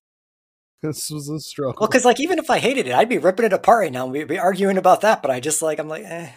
This 0.83 1.09
was 1.09 1.27
a 1.29 1.39
struggle. 1.39 1.75
well, 1.79 1.89
because 1.89 2.05
like 2.05 2.19
even 2.19 2.37
if 2.37 2.51
I 2.51 2.59
hated 2.59 2.85
it, 2.85 2.93
I'd 2.93 3.09
be 3.09 3.17
ripping 3.17 3.47
it 3.47 3.53
apart 3.53 3.81
right 3.81 3.91
now. 3.91 4.03
and 4.03 4.11
We'd 4.11 4.27
be 4.27 4.37
arguing 4.37 4.77
about 4.77 5.01
that, 5.01 5.23
but 5.23 5.31
I 5.31 5.39
just 5.39 5.63
like 5.63 5.79
I'm 5.79 5.87
like, 5.87 6.03
eh. 6.05 6.29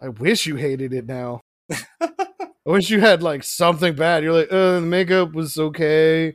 I 0.00 0.08
wish 0.08 0.46
you 0.46 0.56
hated 0.56 0.92
it 0.92 1.06
now. 1.06 1.40
I 2.00 2.70
wish 2.70 2.90
you 2.90 3.00
had 3.00 3.22
like 3.22 3.42
something 3.42 3.94
bad. 3.94 4.22
You're 4.22 4.32
like, 4.32 4.52
uh, 4.52 4.74
the 4.74 4.80
makeup 4.82 5.32
was 5.32 5.58
okay. 5.58 6.34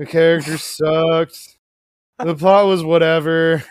The 0.00 0.06
character 0.06 0.56
sucked. 0.56 1.58
The 2.18 2.34
plot 2.34 2.64
was 2.64 2.82
whatever. 2.82 3.62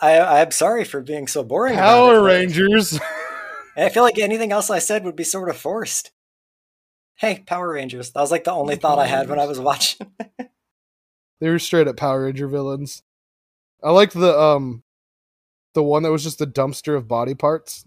I 0.00 0.18
I'm 0.40 0.50
sorry 0.50 0.84
for 0.84 1.02
being 1.02 1.26
so 1.26 1.44
boring. 1.44 1.74
about 1.74 1.84
Power 1.84 2.22
Rangers. 2.22 2.98
I 3.76 3.90
feel 3.90 4.02
like 4.02 4.18
anything 4.18 4.50
else 4.50 4.70
I 4.70 4.78
said 4.78 5.04
would 5.04 5.14
be 5.14 5.24
sort 5.24 5.50
of 5.50 5.58
forced. 5.58 6.10
Hey, 7.16 7.44
Power 7.46 7.74
Rangers. 7.74 8.12
That 8.12 8.22
was 8.22 8.30
like 8.30 8.44
the 8.44 8.52
only 8.52 8.76
thought 8.76 8.98
I 8.98 9.06
had 9.06 9.28
when 9.28 9.38
I 9.38 9.44
was 9.44 9.60
watching. 9.60 10.10
they 10.38 11.50
were 11.50 11.58
straight 11.58 11.86
up 11.86 11.98
Power 11.98 12.24
Ranger 12.24 12.48
villains. 12.48 13.02
I 13.84 13.90
liked 13.90 14.14
the 14.14 14.40
um 14.40 14.84
the 15.74 15.82
one 15.82 16.02
that 16.02 16.12
was 16.12 16.24
just 16.24 16.40
a 16.40 16.46
dumpster 16.46 16.96
of 16.96 17.06
body 17.06 17.34
parts. 17.34 17.84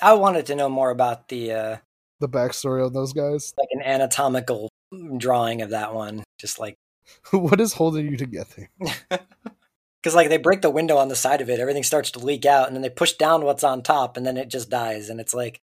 I 0.00 0.12
wanted 0.12 0.46
to 0.46 0.54
know 0.54 0.68
more 0.68 0.90
about 0.90 1.30
the 1.30 1.52
uh 1.52 1.76
The 2.22 2.28
backstory 2.28 2.86
of 2.86 2.92
those 2.92 3.12
guys. 3.12 3.52
like 3.58 3.66
an 3.72 3.82
anatomical 3.82 4.68
drawing 5.16 5.60
of 5.60 5.70
that 5.70 5.92
one. 5.92 6.22
Just 6.38 6.60
like 6.60 6.76
what 7.32 7.60
is 7.60 7.72
holding 7.72 8.08
you 8.08 8.16
together? 8.16 8.70
because 9.10 10.14
like 10.14 10.28
they 10.28 10.36
break 10.36 10.62
the 10.62 10.70
window 10.70 10.98
on 10.98 11.08
the 11.08 11.16
side 11.16 11.40
of 11.40 11.50
it, 11.50 11.58
everything 11.58 11.82
starts 11.82 12.12
to 12.12 12.20
leak 12.20 12.46
out, 12.46 12.68
and 12.68 12.76
then 12.76 12.82
they 12.82 12.90
push 12.90 13.14
down 13.14 13.44
what's 13.44 13.64
on 13.64 13.82
top, 13.82 14.16
and 14.16 14.24
then 14.24 14.36
it 14.36 14.48
just 14.48 14.70
dies. 14.70 15.10
And 15.10 15.20
it's 15.20 15.34
like, 15.34 15.60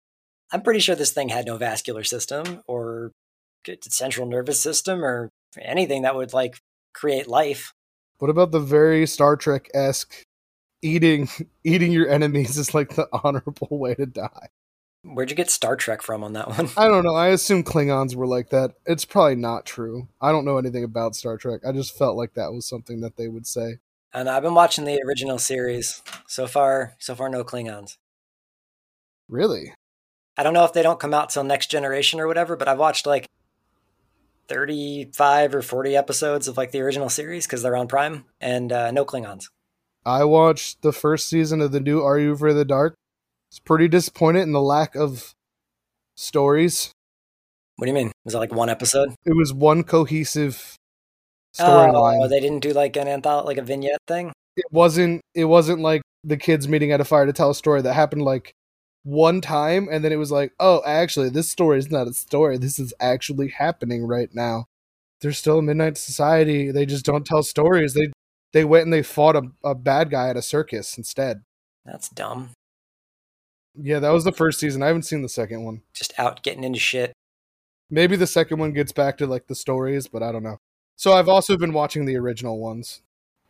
I'm 0.53 0.61
pretty 0.61 0.79
sure 0.79 0.95
this 0.95 1.11
thing 1.11 1.27
had 1.27 1.45
no 1.45 1.57
vascular 1.57 2.05
system 2.05 2.61
or 2.67 3.11
central 3.89 4.27
nervous 4.27 4.61
system 4.61 5.03
or 5.03 5.29
anything 5.59 6.03
that 6.03 6.15
would 6.15 6.31
like 6.31 6.57
create 6.93 7.27
life. 7.27 7.73
What 8.19 8.29
about 8.29 8.51
the 8.51 8.61
very 8.61 9.05
Star 9.07 9.35
Trek 9.35 9.69
esque 9.73 10.23
eating 10.81 11.27
eating 11.65 11.91
your 11.91 12.07
enemies 12.07 12.57
is 12.57 12.73
like 12.73 12.95
the 12.95 13.09
honorable 13.11 13.77
way 13.77 13.95
to 13.95 14.05
die? 14.05 14.47
Where'd 15.05 15.29
you 15.29 15.35
get 15.35 15.51
Star 15.51 15.75
Trek 15.75 16.01
from 16.01 16.23
on 16.23 16.33
that 16.33 16.49
one? 16.49 16.69
I 16.77 16.87
don't 16.87 17.03
know. 17.03 17.13
I 17.15 17.27
assume 17.27 17.63
Klingons 17.63 18.15
were 18.15 18.25
like 18.25 18.49
that. 18.49 18.71
It's 18.85 19.05
probably 19.05 19.35
not 19.35 19.65
true. 19.65 20.07
I 20.19 20.31
don't 20.31 20.45
know 20.45 20.57
anything 20.57 20.83
about 20.83 21.15
Star 21.15 21.37
Trek. 21.37 21.61
I 21.65 21.71
just 21.71 21.95
felt 21.95 22.17
like 22.17 22.33
that 22.33 22.53
was 22.53 22.65
something 22.65 23.01
that 23.01 23.15
they 23.15 23.27
would 23.27 23.45
say. 23.45 23.77
And 24.13 24.29
I've 24.29 24.43
been 24.43 24.55
watching 24.55 24.85
the 24.85 25.01
original 25.05 25.37
series 25.37 26.01
so 26.27 26.47
far. 26.47 26.95
So 26.99 27.13
far, 27.15 27.29
no 27.29 27.43
Klingons. 27.43 27.97
Really? 29.29 29.73
I 30.37 30.43
don't 30.43 30.53
know 30.53 30.65
if 30.65 30.73
they 30.73 30.83
don't 30.83 30.99
come 30.99 31.13
out 31.13 31.29
till 31.29 31.43
next 31.43 31.67
generation 31.67 32.19
or 32.19 32.27
whatever, 32.27 32.55
but 32.55 32.67
I've 32.67 32.79
watched 32.79 33.05
like 33.05 33.27
35 34.47 35.55
or 35.55 35.61
40 35.61 35.95
episodes 35.95 36.47
of 36.47 36.57
like 36.57 36.71
the 36.71 36.81
original 36.81 37.09
series 37.09 37.45
because 37.45 37.61
they're 37.61 37.75
on 37.75 37.87
Prime 37.87 38.25
and 38.41 38.71
uh, 38.71 38.91
no 38.91 39.05
Klingons. 39.05 39.49
I 40.05 40.23
watched 40.23 40.81
the 40.81 40.93
first 40.93 41.27
season 41.27 41.61
of 41.61 41.71
the 41.71 41.79
new 41.79 42.01
Are 42.01 42.19
You 42.19 42.35
for 42.35 42.53
the 42.53 42.65
Dark. 42.65 42.95
It's 43.55 43.59
pretty 43.61 43.87
disappointed 43.87 44.41
in 44.41 44.51
the 44.51 44.61
lack 44.61 44.95
of 44.95 45.33
stories. 46.17 46.91
What 47.77 47.85
do 47.85 47.89
you 47.89 47.95
mean? 47.95 48.11
Was 48.25 48.35
it 48.35 48.39
like 48.39 48.53
one 48.53 48.67
episode? 48.67 49.15
It 49.25 49.33
was 49.33 49.53
one 49.53 49.85
cohesive 49.85 50.75
storyline. 51.57 52.19
Oh, 52.21 52.27
they 52.27 52.41
didn't 52.41 52.59
do 52.59 52.73
like 52.73 52.97
an 52.97 53.07
anthology, 53.07 53.47
like 53.47 53.57
a 53.57 53.61
vignette 53.61 53.99
thing. 54.09 54.33
it 54.57 54.65
wasn't 54.71 55.21
it 55.35 55.45
wasn't 55.45 55.79
like 55.79 56.01
the 56.25 56.35
kids 56.35 56.67
meeting 56.67 56.91
at 56.91 56.99
a 56.99 57.05
fire 57.05 57.25
to 57.25 57.31
tell 57.31 57.49
a 57.49 57.55
story 57.55 57.81
that 57.81 57.93
happened 57.93 58.23
like 58.23 58.51
one 59.03 59.39
time 59.39 59.87
and 59.89 60.03
then 60.03 60.11
it 60.11 60.17
was 60.17 60.33
like 60.33 60.51
oh 60.59 60.81
actually 60.85 61.29
this 61.29 61.49
story 61.49 61.77
is 61.77 61.89
not 61.89 62.09
a 62.09 62.13
story 62.13 62.57
this 62.57 62.77
is 62.77 62.93
actually 62.99 63.47
happening 63.47 64.03
right 64.05 64.31
now 64.33 64.65
there's 65.21 65.37
still 65.37 65.59
a 65.59 65.61
midnight 65.61 65.97
society 65.97 66.71
they 66.71 66.85
just 66.85 67.05
don't 67.05 67.25
tell 67.25 67.41
stories 67.41 67.93
they 67.93 68.11
they 68.51 68.65
went 68.65 68.83
and 68.83 68.91
they 68.91 69.03
fought 69.03 69.37
a, 69.37 69.43
a 69.63 69.75
bad 69.75 70.09
guy 70.09 70.27
at 70.29 70.35
a 70.35 70.41
circus 70.41 70.97
instead 70.97 71.41
That's 71.85 72.09
dumb. 72.09 72.49
Yeah 73.77 73.99
that 73.99 74.09
was 74.11 74.23
the 74.23 74.31
first 74.31 74.59
season 74.59 74.81
i 74.83 74.87
haven't 74.87 75.03
seen 75.03 75.21
the 75.21 75.29
second 75.29 75.63
one 75.63 75.81
Just 75.93 76.13
out 76.17 76.43
getting 76.43 76.63
into 76.63 76.79
shit. 76.79 77.13
maybe 77.89 78.15
the 78.15 78.27
second 78.27 78.57
one 78.59 78.71
gets 78.73 78.91
back 78.91 79.17
to 79.17 79.27
like 79.27 79.47
the 79.47 79.55
stories 79.55 80.07
but 80.07 80.23
i 80.23 80.31
don't 80.31 80.43
know 80.43 80.57
so 80.95 81.13
i've 81.13 81.27
also 81.29 81.57
been 81.57 81.73
watching 81.73 82.05
the 82.05 82.15
original 82.17 82.59
ones 82.59 83.01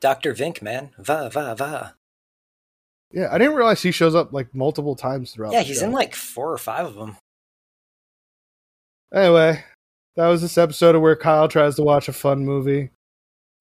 Dr. 0.01 0.33
Vink, 0.33 0.61
man. 0.61 0.91
Va, 0.99 1.29
va, 1.31 1.55
va. 1.55 1.95
yeah 3.11 3.29
i 3.31 3.37
didn't 3.37 3.55
realize 3.55 3.81
he 3.81 3.91
shows 3.91 4.13
up 4.15 4.33
like 4.33 4.53
multiple 4.53 4.95
times 4.95 5.31
throughout 5.31 5.53
Yeah, 5.53 5.61
he's 5.61 5.79
show. 5.79 5.85
in 5.85 5.91
like 5.91 6.13
four 6.15 6.51
or 6.51 6.57
five 6.57 6.85
of 6.85 6.95
them. 6.95 7.17
Anyway, 9.13 9.63
that 10.15 10.27
was 10.27 10.41
this 10.41 10.57
episode 10.57 10.95
of 10.95 11.01
where 11.01 11.15
Kyle 11.15 11.47
tries 11.47 11.75
to 11.75 11.83
watch 11.83 12.09
a 12.09 12.13
fun 12.13 12.45
movie 12.45 12.89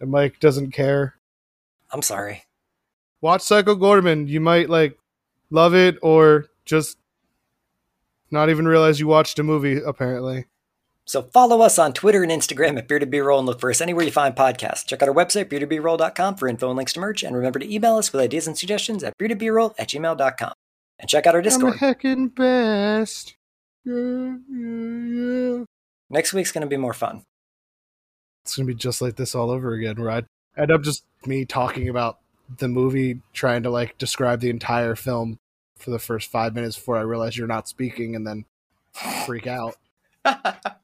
and 0.00 0.10
Mike 0.10 0.40
doesn't 0.40 0.72
care. 0.72 1.14
I'm 1.92 2.02
sorry. 2.02 2.42
Watch 3.20 3.42
Psycho 3.42 3.76
Goreman. 3.76 4.26
You 4.26 4.40
might 4.40 4.68
like 4.68 4.98
love 5.50 5.74
it 5.74 5.96
or 6.02 6.46
just 6.64 6.98
not 8.30 8.50
even 8.50 8.66
realize 8.66 9.00
you 9.00 9.06
watched 9.06 9.38
a 9.38 9.42
movie, 9.42 9.80
apparently. 9.84 10.46
So 11.06 11.22
follow 11.22 11.60
us 11.60 11.78
on 11.78 11.92
Twitter 11.92 12.22
and 12.22 12.32
Instagram 12.32 12.78
at 12.78 12.88
Bearded 12.88 13.10
B-Roll 13.10 13.38
and 13.38 13.46
look 13.46 13.60
for 13.60 13.70
us 13.70 13.82
anywhere 13.82 14.04
you 14.04 14.10
find 14.10 14.34
podcasts. 14.34 14.86
Check 14.86 15.02
out 15.02 15.08
our 15.08 15.14
website, 15.14 15.46
beardedbroll.com 15.46 16.36
for 16.36 16.48
info 16.48 16.68
and 16.68 16.76
links 16.76 16.94
to 16.94 17.00
merch. 17.00 17.22
And 17.22 17.36
remember 17.36 17.58
to 17.58 17.72
email 17.72 17.96
us 17.96 18.12
with 18.12 18.22
ideas 18.22 18.46
and 18.46 18.56
suggestions 18.56 19.04
at 19.04 19.16
beardedbroll 19.18 19.74
at 19.78 19.88
gmail.com. 19.90 20.52
And 20.98 21.08
check 21.08 21.26
out 21.26 21.34
our 21.34 21.42
Discord. 21.42 21.74
I'm 21.74 21.78
heckin' 21.78 22.34
best. 22.34 23.36
Yeah, 23.84 24.36
yeah, 24.50 25.58
yeah. 25.58 25.64
Next 26.08 26.32
week's 26.32 26.52
going 26.52 26.62
to 26.62 26.68
be 26.68 26.78
more 26.78 26.94
fun. 26.94 27.24
It's 28.44 28.56
gonna 28.56 28.66
be 28.66 28.74
just 28.74 29.00
like 29.00 29.16
this 29.16 29.34
all 29.34 29.50
over 29.50 29.72
again, 29.72 29.96
where 29.96 30.10
I 30.10 30.22
end 30.56 30.70
up 30.70 30.82
just 30.82 31.04
me 31.24 31.46
talking 31.46 31.88
about 31.88 32.18
the 32.58 32.68
movie, 32.68 33.22
trying 33.32 33.62
to 33.62 33.70
like 33.70 33.96
describe 33.96 34.40
the 34.40 34.50
entire 34.50 34.94
film 34.94 35.38
for 35.84 35.90
the 35.90 35.98
first 35.98 36.30
five 36.30 36.54
minutes 36.54 36.76
before 36.76 36.96
I 36.96 37.02
realize 37.02 37.36
you're 37.36 37.46
not 37.46 37.68
speaking, 37.68 38.16
and 38.16 38.26
then 38.26 38.46
freak 39.26 39.46
out. 39.46 39.76